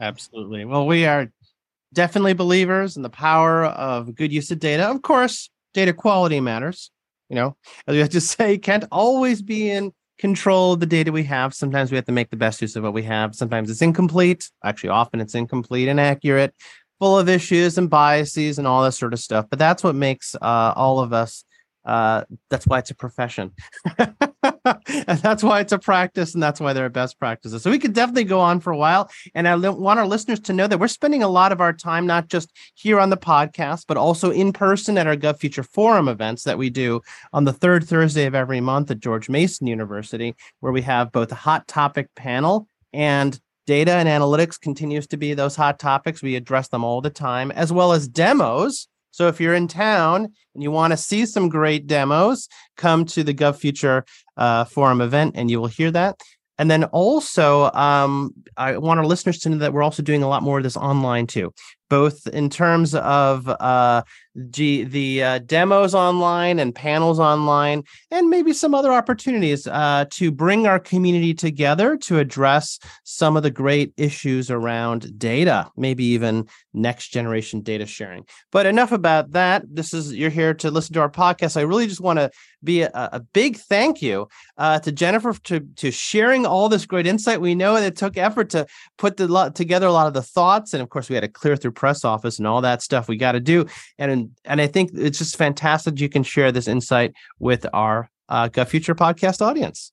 Absolutely. 0.00 0.64
Well, 0.64 0.86
we 0.86 1.06
are 1.06 1.32
definitely 1.94 2.34
believers 2.34 2.96
in 2.96 3.02
the 3.02 3.08
power 3.08 3.64
of 3.64 4.14
good 4.14 4.32
use 4.32 4.50
of 4.50 4.58
data. 4.58 4.90
Of 4.90 5.00
course, 5.02 5.48
data 5.72 5.92
quality 5.92 6.40
matters. 6.40 6.90
You 7.30 7.36
know, 7.36 7.56
as 7.86 7.94
we 7.94 8.00
have 8.00 8.10
to 8.10 8.20
say, 8.34 8.58
can't 8.58 8.84
always 8.90 9.40
be 9.42 9.70
in 9.70 9.92
control 10.18 10.72
of 10.72 10.80
the 10.80 10.86
data 10.86 11.12
we 11.12 11.24
have. 11.24 11.54
Sometimes 11.54 11.90
we 11.90 11.96
have 11.96 12.06
to 12.06 12.12
make 12.12 12.30
the 12.30 12.36
best 12.36 12.60
use 12.60 12.74
of 12.74 12.82
what 12.82 12.94
we 12.94 13.04
have. 13.04 13.34
Sometimes 13.34 13.70
it's 13.70 13.82
incomplete. 13.82 14.50
Actually, 14.64 14.90
often 14.90 15.20
it's 15.20 15.34
incomplete, 15.34 15.88
inaccurate, 15.88 16.52
full 16.98 17.16
of 17.16 17.28
issues 17.28 17.78
and 17.78 17.88
biases 17.88 18.58
and 18.58 18.66
all 18.66 18.82
that 18.82 18.92
sort 18.92 19.12
of 19.12 19.20
stuff. 19.20 19.46
But 19.48 19.60
that's 19.60 19.84
what 19.84 19.94
makes 19.94 20.34
uh, 20.34 20.72
all 20.74 20.98
of 20.98 21.12
us 21.12 21.44
uh, 21.86 22.24
that's 22.50 22.66
why 22.66 22.80
it's 22.80 22.90
a 22.90 22.94
profession. 22.94 23.52
and 23.98 25.18
that's 25.20 25.42
why 25.42 25.60
it's 25.60 25.72
a 25.72 25.78
practice. 25.78 26.34
And 26.34 26.42
that's 26.42 26.60
why 26.60 26.72
there 26.72 26.84
are 26.84 26.90
best 26.90 27.18
practices. 27.18 27.62
So 27.62 27.70
we 27.70 27.78
could 27.78 27.92
definitely 27.92 28.24
go 28.24 28.40
on 28.40 28.60
for 28.60 28.72
a 28.72 28.76
while. 28.76 29.08
And 29.34 29.46
I 29.46 29.54
want 29.54 30.00
our 30.00 30.06
listeners 30.06 30.40
to 30.40 30.52
know 30.52 30.66
that 30.66 30.80
we're 30.80 30.88
spending 30.88 31.22
a 31.22 31.28
lot 31.28 31.52
of 31.52 31.60
our 31.60 31.72
time, 31.72 32.06
not 32.06 32.28
just 32.28 32.50
here 32.74 32.98
on 32.98 33.10
the 33.10 33.16
podcast, 33.16 33.84
but 33.86 33.96
also 33.96 34.30
in 34.30 34.52
person 34.52 34.98
at 34.98 35.06
our 35.06 35.16
Gov 35.16 35.38
Future 35.38 35.62
Forum 35.62 36.08
events 36.08 36.42
that 36.42 36.58
we 36.58 36.70
do 36.70 37.00
on 37.32 37.44
the 37.44 37.52
third 37.52 37.84
Thursday 37.84 38.26
of 38.26 38.34
every 38.34 38.60
month 38.60 38.90
at 38.90 39.00
George 39.00 39.28
Mason 39.28 39.68
University, 39.68 40.34
where 40.60 40.72
we 40.72 40.82
have 40.82 41.12
both 41.12 41.30
a 41.30 41.36
hot 41.36 41.68
topic 41.68 42.08
panel 42.16 42.66
and 42.92 43.40
data 43.66 43.92
and 43.92 44.08
analytics 44.08 44.60
continues 44.60 45.06
to 45.08 45.16
be 45.16 45.34
those 45.34 45.54
hot 45.54 45.78
topics. 45.78 46.22
We 46.22 46.36
address 46.36 46.68
them 46.68 46.84
all 46.84 47.00
the 47.00 47.10
time, 47.10 47.50
as 47.52 47.72
well 47.72 47.92
as 47.92 48.08
demos 48.08 48.88
so 49.16 49.28
if 49.28 49.40
you're 49.40 49.54
in 49.54 49.66
town 49.66 50.28
and 50.52 50.62
you 50.62 50.70
want 50.70 50.90
to 50.90 50.96
see 50.98 51.24
some 51.24 51.48
great 51.48 51.86
demos, 51.86 52.50
come 52.76 53.06
to 53.06 53.24
the 53.24 53.32
Gov 53.32 53.56
Future 53.56 54.04
uh, 54.36 54.66
Forum 54.66 55.00
event 55.00 55.36
and 55.38 55.50
you 55.50 55.58
will 55.58 55.68
hear 55.68 55.90
that. 55.90 56.20
And 56.58 56.70
then 56.70 56.84
also, 56.84 57.70
um, 57.72 58.34
I 58.58 58.76
want 58.76 59.00
our 59.00 59.06
listeners 59.06 59.38
to 59.38 59.48
know 59.48 59.56
that 59.56 59.72
we're 59.72 59.82
also 59.82 60.02
doing 60.02 60.22
a 60.22 60.28
lot 60.28 60.42
more 60.42 60.58
of 60.58 60.64
this 60.64 60.76
online 60.76 61.26
too 61.26 61.54
both 61.88 62.26
in 62.28 62.50
terms 62.50 62.94
of 62.94 63.48
uh, 63.48 64.02
the 64.34 65.22
uh, 65.22 65.38
demos 65.38 65.94
online 65.94 66.58
and 66.58 66.74
panels 66.74 67.18
online, 67.18 67.82
and 68.10 68.28
maybe 68.28 68.52
some 68.52 68.74
other 68.74 68.92
opportunities 68.92 69.66
uh, 69.66 70.04
to 70.10 70.30
bring 70.30 70.66
our 70.66 70.78
community 70.78 71.32
together 71.32 71.96
to 71.96 72.18
address 72.18 72.78
some 73.04 73.36
of 73.36 73.42
the 73.42 73.50
great 73.50 73.92
issues 73.96 74.50
around 74.50 75.18
data, 75.18 75.70
maybe 75.76 76.04
even 76.04 76.46
next 76.74 77.08
generation 77.08 77.60
data 77.60 77.86
sharing. 77.86 78.24
But 78.52 78.66
enough 78.66 78.92
about 78.92 79.32
that. 79.32 79.64
This 79.68 79.94
is 79.94 80.14
you're 80.14 80.30
here 80.30 80.54
to 80.54 80.70
listen 80.70 80.94
to 80.94 81.00
our 81.00 81.10
podcast. 81.10 81.56
I 81.56 81.62
really 81.62 81.86
just 81.86 82.00
want 82.00 82.18
to 82.18 82.30
be 82.62 82.82
a, 82.82 82.90
a, 82.94 83.20
big 83.20 83.56
thank 83.56 84.02
you 84.02 84.28
uh, 84.58 84.78
to 84.80 84.92
Jennifer 84.92 85.32
to 85.44 85.60
to 85.76 85.90
sharing 85.90 86.44
all 86.44 86.68
this 86.68 86.84
great 86.84 87.06
insight. 87.06 87.40
We 87.40 87.54
know 87.54 87.76
it 87.76 87.96
took 87.96 88.16
effort 88.16 88.50
to 88.50 88.66
put 88.98 89.16
the 89.16 89.52
together 89.54 89.86
a 89.86 89.92
lot 89.92 90.06
of 90.06 90.14
the 90.14 90.22
thoughts, 90.22 90.74
and 90.74 90.82
of 90.82 90.90
course, 90.90 91.08
we 91.08 91.14
had 91.14 91.22
to 91.22 91.28
clear 91.28 91.56
through 91.56 91.72
press 91.76 92.04
office 92.04 92.38
and 92.38 92.46
all 92.46 92.60
that 92.62 92.82
stuff 92.82 93.08
we 93.08 93.16
got 93.16 93.32
to 93.32 93.40
do. 93.40 93.66
And 93.98 94.30
and 94.44 94.60
I 94.60 94.66
think 94.66 94.90
it's 94.94 95.18
just 95.18 95.36
fantastic 95.36 96.00
you 96.00 96.08
can 96.08 96.22
share 96.22 96.50
this 96.50 96.66
insight 96.66 97.14
with 97.38 97.66
our 97.72 98.10
uh, 98.28 98.48
Future 98.64 98.94
podcast 98.94 99.40
audience. 99.40 99.92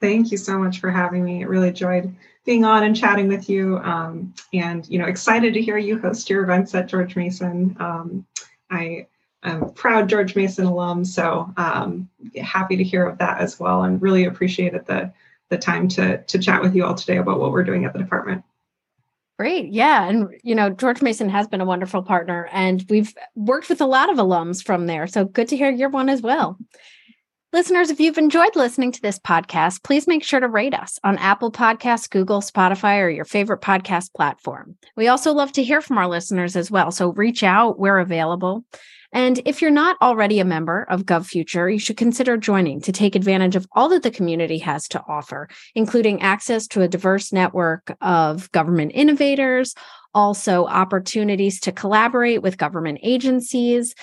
Thank 0.00 0.32
you 0.32 0.38
so 0.38 0.58
much 0.58 0.80
for 0.80 0.90
having 0.90 1.22
me. 1.22 1.42
I 1.44 1.46
really 1.46 1.68
enjoyed 1.68 2.14
being 2.44 2.64
on 2.64 2.84
and 2.84 2.96
chatting 2.96 3.28
with 3.28 3.50
you. 3.50 3.78
Um, 3.78 4.34
and 4.54 4.88
you 4.88 4.98
know, 4.98 5.04
excited 5.04 5.52
to 5.54 5.62
hear 5.62 5.76
you 5.76 5.98
host 5.98 6.30
your 6.30 6.42
events 6.42 6.74
at 6.74 6.88
George 6.88 7.16
Mason. 7.16 7.76
Um, 7.78 8.26
I 8.70 9.06
am 9.42 9.72
proud 9.72 10.08
George 10.08 10.36
Mason 10.36 10.64
alum, 10.64 11.04
so 11.04 11.52
um, 11.56 12.08
happy 12.42 12.76
to 12.76 12.84
hear 12.84 13.06
of 13.06 13.18
that 13.18 13.40
as 13.40 13.60
well, 13.60 13.82
and 13.82 14.00
really 14.00 14.24
appreciated 14.24 14.86
the 14.86 15.12
the 15.50 15.58
time 15.58 15.88
to 15.88 16.22
to 16.22 16.38
chat 16.38 16.62
with 16.62 16.74
you 16.74 16.84
all 16.84 16.94
today 16.94 17.18
about 17.18 17.40
what 17.40 17.52
we're 17.52 17.64
doing 17.64 17.84
at 17.84 17.92
the 17.92 17.98
department. 17.98 18.42
Great. 19.40 19.72
Yeah. 19.72 20.06
And, 20.06 20.28
you 20.44 20.54
know, 20.54 20.68
George 20.68 21.00
Mason 21.00 21.30
has 21.30 21.48
been 21.48 21.62
a 21.62 21.64
wonderful 21.64 22.02
partner, 22.02 22.50
and 22.52 22.84
we've 22.90 23.14
worked 23.34 23.70
with 23.70 23.80
a 23.80 23.86
lot 23.86 24.10
of 24.10 24.18
alums 24.18 24.62
from 24.62 24.86
there. 24.86 25.06
So 25.06 25.24
good 25.24 25.48
to 25.48 25.56
hear 25.56 25.70
you're 25.70 25.88
one 25.88 26.10
as 26.10 26.20
well. 26.20 26.58
Listeners, 27.50 27.88
if 27.88 27.98
you've 28.00 28.18
enjoyed 28.18 28.54
listening 28.54 28.92
to 28.92 29.00
this 29.00 29.18
podcast, 29.18 29.82
please 29.82 30.06
make 30.06 30.24
sure 30.24 30.40
to 30.40 30.46
rate 30.46 30.74
us 30.74 30.98
on 31.04 31.16
Apple 31.16 31.50
Podcasts, 31.50 32.10
Google, 32.10 32.42
Spotify, 32.42 33.00
or 33.00 33.08
your 33.08 33.24
favorite 33.24 33.62
podcast 33.62 34.12
platform. 34.12 34.76
We 34.94 35.08
also 35.08 35.32
love 35.32 35.52
to 35.52 35.64
hear 35.64 35.80
from 35.80 35.96
our 35.96 36.06
listeners 36.06 36.54
as 36.54 36.70
well. 36.70 36.90
So 36.90 37.14
reach 37.14 37.42
out, 37.42 37.78
we're 37.78 37.98
available. 37.98 38.66
And 39.12 39.40
if 39.44 39.60
you're 39.60 39.70
not 39.70 39.96
already 40.00 40.38
a 40.38 40.44
member 40.44 40.86
of 40.88 41.04
GovFuture, 41.04 41.72
you 41.72 41.78
should 41.78 41.96
consider 41.96 42.36
joining 42.36 42.80
to 42.82 42.92
take 42.92 43.16
advantage 43.16 43.56
of 43.56 43.66
all 43.72 43.88
that 43.88 44.02
the 44.02 44.10
community 44.10 44.58
has 44.58 44.86
to 44.88 45.02
offer, 45.08 45.48
including 45.74 46.22
access 46.22 46.66
to 46.68 46.82
a 46.82 46.88
diverse 46.88 47.32
network 47.32 47.96
of 48.00 48.50
government 48.52 48.92
innovators, 48.94 49.74
also 50.14 50.66
opportunities 50.66 51.60
to 51.60 51.72
collaborate 51.72 52.42
with 52.42 52.58
government 52.58 52.98
agencies, 53.02 53.94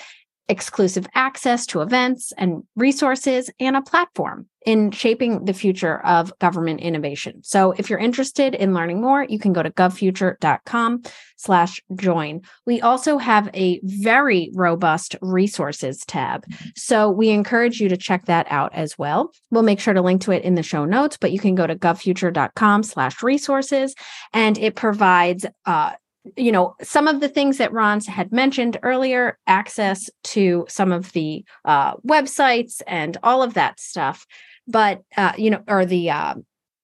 exclusive 0.48 1.06
access 1.14 1.66
to 1.66 1.80
events 1.80 2.32
and 2.36 2.62
resources, 2.76 3.50
and 3.60 3.76
a 3.76 3.82
platform 3.82 4.46
in 4.66 4.90
shaping 4.90 5.44
the 5.44 5.54
future 5.54 6.04
of 6.04 6.36
government 6.40 6.80
innovation. 6.80 7.42
So 7.42 7.72
if 7.78 7.88
you're 7.88 7.98
interested 7.98 8.54
in 8.54 8.74
learning 8.74 9.00
more, 9.00 9.24
you 9.24 9.38
can 9.38 9.52
go 9.52 9.62
to 9.62 9.70
govfuture.com 9.70 11.02
slash 11.36 11.80
join. 11.94 12.42
We 12.66 12.80
also 12.80 13.16
have 13.18 13.48
a 13.54 13.80
very 13.82 14.50
robust 14.54 15.16
resources 15.22 16.04
tab. 16.06 16.44
So 16.76 17.08
we 17.08 17.30
encourage 17.30 17.80
you 17.80 17.88
to 17.88 17.96
check 17.96 18.26
that 18.26 18.46
out 18.50 18.74
as 18.74 18.98
well. 18.98 19.32
We'll 19.50 19.62
make 19.62 19.80
sure 19.80 19.94
to 19.94 20.02
link 20.02 20.20
to 20.22 20.32
it 20.32 20.42
in 20.42 20.54
the 20.54 20.62
show 20.62 20.84
notes, 20.84 21.16
but 21.18 21.32
you 21.32 21.38
can 21.38 21.54
go 21.54 21.66
to 21.66 21.76
govfuture.com 21.76 22.82
slash 22.82 23.22
resources 23.22 23.94
and 24.34 24.58
it 24.58 24.74
provides 24.74 25.46
uh, 25.64 25.92
you 26.36 26.52
know 26.52 26.74
some 26.82 27.08
of 27.08 27.20
the 27.20 27.28
things 27.28 27.58
that 27.58 27.72
ron's 27.72 28.06
had 28.06 28.32
mentioned 28.32 28.78
earlier 28.82 29.38
access 29.46 30.10
to 30.24 30.66
some 30.68 30.92
of 30.92 31.12
the 31.12 31.44
uh, 31.64 31.94
websites 31.98 32.82
and 32.86 33.16
all 33.22 33.42
of 33.42 33.54
that 33.54 33.80
stuff. 33.80 34.26
But 34.66 35.02
uh, 35.16 35.32
you 35.38 35.50
know 35.50 35.62
or 35.66 35.86
the 35.86 36.10
uh, 36.10 36.34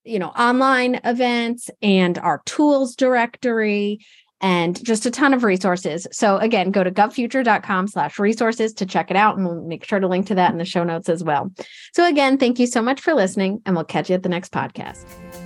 you 0.04 0.18
know 0.18 0.28
online 0.28 1.00
events 1.04 1.70
and 1.82 2.18
our 2.18 2.42
tools 2.46 2.96
directory 2.96 4.00
and 4.40 4.84
just 4.84 5.06
a 5.06 5.10
ton 5.10 5.32
of 5.32 5.42
resources. 5.42 6.06
So 6.12 6.36
again 6.38 6.70
go 6.70 6.84
to 6.84 6.90
govfuture.com 6.90 7.88
slash 7.88 8.18
resources 8.18 8.74
to 8.74 8.86
check 8.86 9.10
it 9.10 9.16
out 9.16 9.36
and 9.36 9.46
we'll 9.46 9.62
make 9.62 9.84
sure 9.84 10.00
to 10.00 10.08
link 10.08 10.26
to 10.26 10.34
that 10.34 10.52
in 10.52 10.58
the 10.58 10.64
show 10.64 10.84
notes 10.84 11.08
as 11.08 11.24
well. 11.24 11.50
So 11.92 12.06
again 12.06 12.38
thank 12.38 12.58
you 12.58 12.66
so 12.66 12.82
much 12.82 13.00
for 13.00 13.14
listening 13.14 13.62
and 13.64 13.74
we'll 13.74 13.84
catch 13.84 14.10
you 14.10 14.14
at 14.14 14.22
the 14.22 14.28
next 14.28 14.52
podcast 14.52 15.43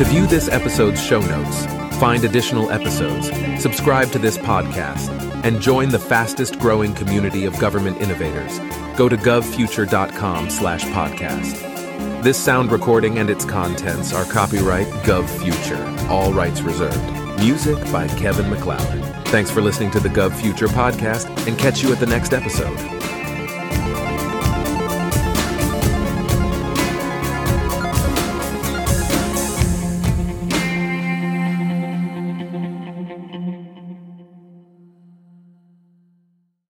To 0.00 0.06
view 0.06 0.26
this 0.26 0.48
episode's 0.48 0.98
show 0.98 1.20
notes, 1.20 1.66
find 1.96 2.24
additional 2.24 2.70
episodes, 2.70 3.28
subscribe 3.62 4.10
to 4.12 4.18
this 4.18 4.38
podcast, 4.38 5.10
and 5.44 5.60
join 5.60 5.90
the 5.90 5.98
fastest 5.98 6.58
growing 6.58 6.94
community 6.94 7.44
of 7.44 7.58
government 7.58 8.00
innovators, 8.00 8.60
go 8.96 9.10
to 9.10 9.18
govfuture.com 9.18 10.48
slash 10.48 10.84
podcast. 10.84 12.22
This 12.22 12.42
sound 12.42 12.72
recording 12.72 13.18
and 13.18 13.28
its 13.28 13.44
contents 13.44 14.14
are 14.14 14.24
copyright 14.24 14.86
GovFuture, 15.04 16.08
all 16.08 16.32
rights 16.32 16.62
reserved. 16.62 17.38
Music 17.38 17.76
by 17.92 18.08
Kevin 18.08 18.48
MacLeod. 18.48 19.28
Thanks 19.28 19.50
for 19.50 19.60
listening 19.60 19.90
to 19.90 20.00
the 20.00 20.08
Gov 20.08 20.32
Future 20.32 20.68
podcast 20.68 21.46
and 21.46 21.58
catch 21.58 21.82
you 21.82 21.92
at 21.92 22.00
the 22.00 22.06
next 22.06 22.32
episode. 22.32 22.78